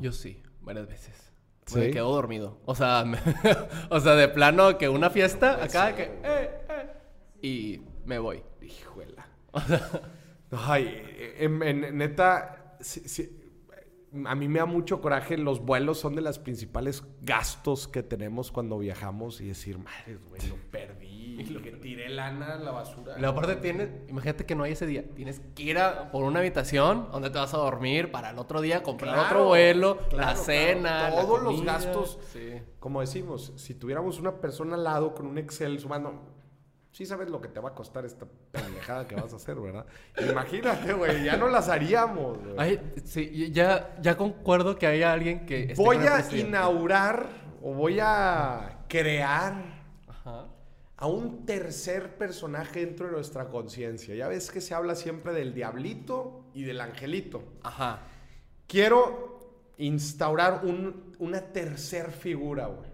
[0.00, 1.25] Yo sí, varias veces.
[1.74, 2.58] Me quedo dormido.
[2.64, 3.04] O sea,
[3.90, 6.92] o sea, de plano que una fiesta acá que eh, eh,
[7.42, 8.42] y me voy.
[8.60, 9.26] Hijuela.
[10.50, 11.02] Ay,
[11.38, 12.76] en, neta,
[14.24, 15.36] a mí me da mucho coraje.
[15.36, 20.48] Los vuelos son de los principales gastos que tenemos cuando viajamos y decir, madre, güey,
[20.48, 23.18] lo perdí lo que tiré lana a la basura.
[23.18, 25.04] La parte tienes, imagínate que no hay ese día.
[25.14, 28.60] Tienes que ir a por una habitación donde te vas a dormir para el otro
[28.60, 32.18] día comprar otro vuelo, la cena, todos los gastos.
[32.78, 36.22] Como decimos, si tuviéramos una persona al lado con un Excel sumando,
[36.96, 39.84] sí sabes lo que te va a costar esta pendejada que vas a hacer, ¿verdad?
[40.18, 42.38] Imagínate, güey, ya no las haríamos.
[43.04, 45.74] sí, ya, ya concuerdo que haya alguien que...
[45.76, 47.26] Voy a inaugurar
[47.60, 49.62] o voy a crear
[50.08, 50.46] Ajá
[50.98, 54.14] a un tercer personaje dentro de nuestra conciencia.
[54.14, 57.44] Ya ves que se habla siempre del diablito y del angelito.
[57.62, 58.00] Ajá.
[58.66, 62.90] Quiero instaurar un, una tercer figura, güey.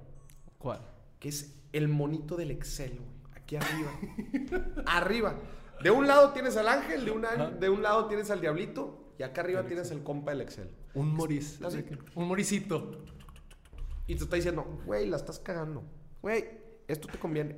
[0.58, 0.80] ¿Cuál?
[1.20, 3.21] Que es el monito del Excel, güey.
[3.56, 4.82] Aquí arriba.
[4.86, 5.34] arriba.
[5.82, 7.26] De un lado tienes al ángel, de un,
[7.58, 10.70] de un lado tienes al diablito y acá arriba tienes el compa del Excel.
[10.94, 11.58] Un moris.
[12.14, 13.04] Un morisito.
[14.06, 15.82] Y te está diciendo, güey, la estás cagando.
[16.20, 16.44] Güey,
[16.86, 17.56] esto te conviene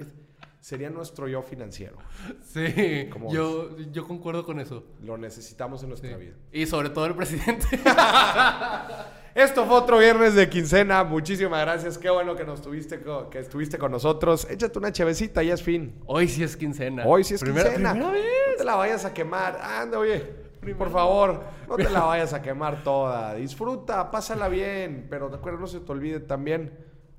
[0.64, 1.98] sería nuestro yo financiero.
[2.42, 4.86] Sí, yo, yo concuerdo con eso.
[5.02, 6.36] Lo necesitamos en nuestra vida.
[6.52, 7.66] Y sobre todo el presidente.
[9.34, 11.02] Esto fue otro viernes de quincena.
[11.02, 11.98] Muchísimas gracias.
[11.98, 14.46] Qué bueno que nos tuviste que estuviste con nosotros.
[14.48, 16.00] Échate una chevecita, ya es fin.
[16.06, 17.02] Hoy sí es quincena.
[17.04, 17.92] Hoy sí es quincena.
[17.92, 18.24] Primera vez.
[18.50, 19.58] No te la vayas a quemar.
[19.60, 20.44] Anda, oye.
[20.78, 23.34] Por favor, no te la vayas a quemar toda.
[23.34, 25.08] Disfruta, pásala bien.
[25.10, 26.72] Pero de acuerdo, no se te olvide también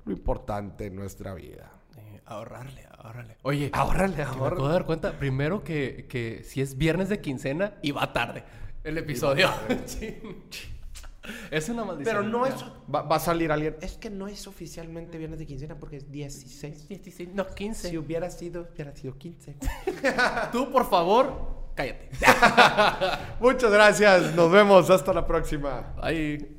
[0.06, 1.70] lo importante en nuestra vida.
[1.98, 3.36] Eh, ahorrarle, ahorrale.
[3.42, 4.50] Oye, ahorrale, ahorrale.
[4.54, 8.42] Me puedo dar cuenta, primero que, que si es viernes de quincena y va tarde
[8.84, 9.50] el episodio.
[11.50, 12.16] es una maldición.
[12.16, 12.54] Pero no es.
[12.92, 13.76] Va, a salir alguien.
[13.80, 16.88] Es que no es oficialmente viernes de quincena porque es 16.
[16.88, 17.90] 16, no, 15.
[17.90, 19.56] Si hubiera sido, hubiera sido 15.
[20.52, 22.10] Tú, por favor, cállate.
[23.40, 24.34] Muchas gracias.
[24.34, 24.90] Nos vemos.
[24.90, 25.94] Hasta la próxima.
[26.02, 26.54] Bye.